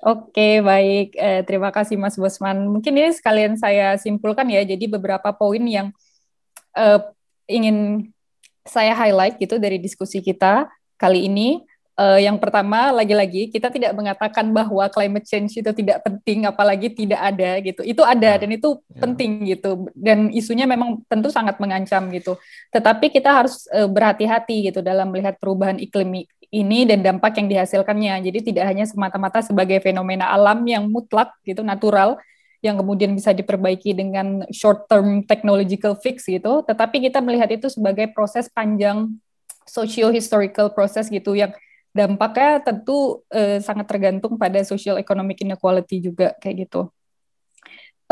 Oke, 0.02 0.58
baik. 0.58 1.14
Eh, 1.14 1.46
terima 1.46 1.70
kasih 1.70 1.94
Mas 1.94 2.18
Bosman. 2.18 2.66
Mungkin 2.66 2.90
ini 2.90 3.14
sekalian 3.14 3.54
saya 3.54 3.94
simpulkan 3.94 4.50
ya. 4.50 4.66
Jadi 4.66 4.90
beberapa 4.90 5.30
poin 5.30 5.62
yang 5.62 5.94
eh, 6.74 6.98
ingin 7.46 8.10
saya 8.66 8.98
highlight 8.98 9.38
gitu 9.38 9.62
dari 9.62 9.78
diskusi 9.78 10.18
kita 10.18 10.66
kali 10.98 11.30
ini. 11.30 11.62
Eh, 11.92 12.24
yang 12.24 12.40
pertama, 12.40 12.88
lagi-lagi 12.88 13.52
kita 13.52 13.68
tidak 13.68 13.92
mengatakan 13.92 14.48
bahwa 14.48 14.88
climate 14.88 15.28
change 15.28 15.60
itu 15.60 15.70
tidak 15.76 16.00
penting, 16.00 16.48
apalagi 16.48 16.88
tidak 16.88 17.20
ada 17.20 17.60
gitu. 17.60 17.84
Itu 17.84 18.00
ada 18.00 18.32
ya, 18.32 18.40
dan 18.40 18.50
itu 18.56 18.80
ya. 18.80 19.00
penting 19.04 19.30
gitu. 19.44 19.92
Dan 19.92 20.32
isunya 20.32 20.64
memang 20.64 21.04
tentu 21.04 21.28
sangat 21.28 21.60
mengancam 21.60 22.08
gitu. 22.08 22.40
Tetapi 22.72 23.12
kita 23.12 23.28
harus 23.44 23.68
eh, 23.68 23.84
berhati-hati 23.84 24.72
gitu 24.72 24.80
dalam 24.80 25.12
melihat 25.12 25.36
perubahan 25.36 25.76
iklim 25.76 26.24
ini 26.52 26.88
dan 26.88 27.04
dampak 27.04 27.36
yang 27.36 27.52
dihasilkannya. 27.52 28.24
Jadi 28.24 28.38
tidak 28.52 28.72
hanya 28.72 28.88
semata-mata 28.88 29.44
sebagai 29.44 29.76
fenomena 29.84 30.32
alam 30.32 30.64
yang 30.64 30.88
mutlak 30.88 31.36
gitu 31.44 31.60
natural 31.60 32.16
yang 32.62 32.78
kemudian 32.78 33.12
bisa 33.12 33.34
diperbaiki 33.34 33.90
dengan 33.92 34.46
short 34.54 34.86
term 34.86 35.26
technological 35.26 35.98
fix 35.98 36.30
gitu, 36.30 36.62
tetapi 36.62 37.02
kita 37.10 37.18
melihat 37.18 37.50
itu 37.50 37.66
sebagai 37.66 38.14
proses 38.14 38.46
panjang 38.46 39.10
socio 39.66 40.14
historical 40.14 40.70
proses 40.70 41.10
gitu 41.10 41.34
yang 41.34 41.50
dampaknya 41.92 42.64
tentu 42.64 43.20
eh, 43.28 43.60
sangat 43.60 43.84
tergantung 43.88 44.40
pada 44.40 44.60
social 44.64 44.96
economic 44.96 45.44
inequality 45.44 46.00
juga 46.00 46.32
kayak 46.40 46.68
gitu. 46.68 46.88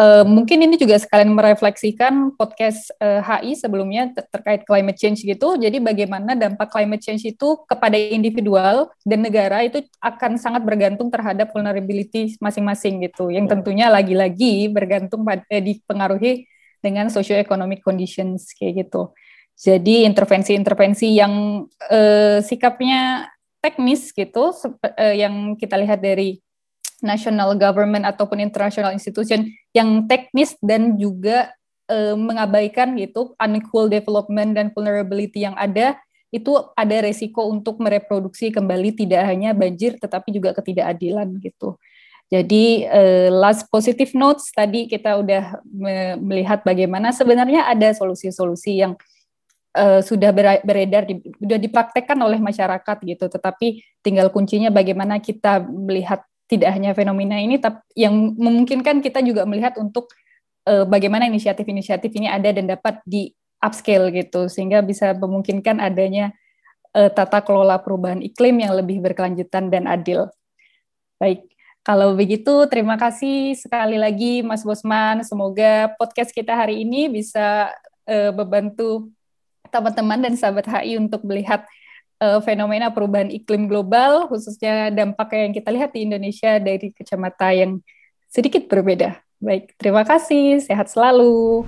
Uh, 0.00 0.24
mungkin 0.24 0.64
ini 0.64 0.80
juga 0.80 0.96
sekalian 0.96 1.28
merefleksikan 1.36 2.32
podcast 2.32 2.88
HI 2.96 3.52
sebelumnya 3.52 4.08
ter 4.16 4.24
terkait 4.32 4.64
climate 4.64 4.96
change 4.96 5.20
gitu. 5.20 5.60
Jadi 5.60 5.76
bagaimana 5.76 6.32
dampak 6.32 6.72
climate 6.72 7.04
change 7.04 7.28
itu 7.28 7.48
kepada 7.68 8.00
individual 8.00 8.88
dan 9.04 9.20
negara 9.20 9.60
itu 9.60 9.84
akan 10.00 10.40
sangat 10.40 10.64
bergantung 10.64 11.12
terhadap 11.12 11.52
vulnerability 11.52 12.32
masing-masing 12.40 13.04
gitu. 13.04 13.28
Yang 13.28 13.52
tentunya 13.52 13.92
lagi-lagi 13.92 14.72
bergantung 14.72 15.20
pada 15.20 15.44
eh, 15.52 15.60
dipengaruhi 15.60 16.48
dengan 16.80 17.12
socio-economic 17.12 17.84
conditions 17.84 18.56
kayak 18.56 18.88
gitu. 18.88 19.12
Jadi 19.60 20.08
intervensi-intervensi 20.08 21.12
yang 21.12 21.68
sikapnya 22.40 23.28
teknis 23.60 24.10
gitu, 24.12 24.52
uh, 24.52 25.14
yang 25.14 25.54
kita 25.56 25.76
lihat 25.76 26.00
dari 26.00 26.40
national 27.00 27.56
government 27.56 28.04
ataupun 28.04 28.40
international 28.40 28.92
institution 28.92 29.48
yang 29.72 30.04
teknis 30.04 30.56
dan 30.60 30.96
juga 31.00 31.52
uh, 31.88 32.16
mengabaikan 32.16 32.92
gitu 32.96 33.32
unequal 33.40 33.88
development 33.88 34.56
dan 34.56 34.68
vulnerability 34.72 35.44
yang 35.44 35.56
ada 35.56 35.96
itu 36.30 36.54
ada 36.78 37.02
resiko 37.02 37.50
untuk 37.50 37.82
mereproduksi 37.82 38.54
kembali 38.54 38.94
tidak 38.94 39.26
hanya 39.26 39.50
banjir 39.50 39.98
tetapi 39.98 40.30
juga 40.30 40.54
ketidakadilan 40.54 41.26
gitu. 41.42 41.74
Jadi 42.30 42.86
uh, 42.86 43.26
last 43.34 43.66
positive 43.66 44.14
notes 44.14 44.54
tadi 44.54 44.86
kita 44.86 45.18
udah 45.18 45.58
melihat 46.22 46.62
bagaimana 46.62 47.10
sebenarnya 47.10 47.66
ada 47.66 47.90
solusi-solusi 47.90 48.78
yang 48.78 48.94
sudah 49.78 50.34
beredar 50.66 51.06
di, 51.06 51.22
sudah 51.38 51.58
dipraktekkan 51.58 52.18
oleh 52.18 52.42
masyarakat 52.42 52.96
gitu. 53.06 53.30
Tetapi 53.30 54.00
tinggal 54.02 54.34
kuncinya 54.34 54.68
bagaimana 54.68 55.22
kita 55.22 55.62
melihat 55.62 56.26
tidak 56.50 56.74
hanya 56.74 56.90
fenomena 56.90 57.38
ini 57.38 57.62
tapi 57.62 57.78
yang 57.94 58.34
memungkinkan 58.34 58.98
kita 58.98 59.22
juga 59.22 59.46
melihat 59.46 59.78
untuk 59.78 60.10
uh, 60.66 60.82
bagaimana 60.82 61.30
inisiatif-inisiatif 61.30 62.10
ini 62.18 62.26
ada 62.26 62.50
dan 62.50 62.66
dapat 62.66 62.98
di 63.06 63.30
upscale 63.62 64.10
gitu 64.10 64.50
sehingga 64.50 64.82
bisa 64.82 65.14
memungkinkan 65.14 65.78
adanya 65.78 66.34
uh, 66.98 67.06
tata 67.06 67.38
kelola 67.46 67.78
perubahan 67.78 68.18
iklim 68.18 68.58
yang 68.58 68.74
lebih 68.74 68.98
berkelanjutan 68.98 69.70
dan 69.70 69.86
adil. 69.86 70.26
Baik, 71.22 71.46
kalau 71.86 72.18
begitu 72.18 72.66
terima 72.66 72.98
kasih 72.98 73.54
sekali 73.54 73.94
lagi 73.94 74.42
Mas 74.42 74.66
Bosman. 74.66 75.22
Semoga 75.22 75.94
podcast 76.02 76.34
kita 76.34 76.56
hari 76.56 76.82
ini 76.82 77.06
bisa 77.06 77.70
uh, 78.10 78.32
membantu 78.34 79.06
teman-teman 79.70 80.18
dan 80.20 80.34
sahabat 80.34 80.66
HI 80.66 80.98
untuk 80.98 81.22
melihat 81.22 81.64
uh, 82.20 82.42
fenomena 82.42 82.92
perubahan 82.92 83.30
iklim 83.32 83.70
global 83.70 84.28
khususnya 84.28 84.90
dampak 84.90 85.32
yang 85.34 85.54
kita 85.54 85.70
lihat 85.72 85.90
di 85.94 86.04
Indonesia 86.04 86.60
dari 86.60 86.92
kacamata 86.92 87.54
yang 87.54 87.80
sedikit 88.30 88.68
berbeda. 88.70 89.18
Baik, 89.40 89.72
terima 89.80 90.04
kasih. 90.04 90.60
Sehat 90.60 90.92
selalu. 90.92 91.64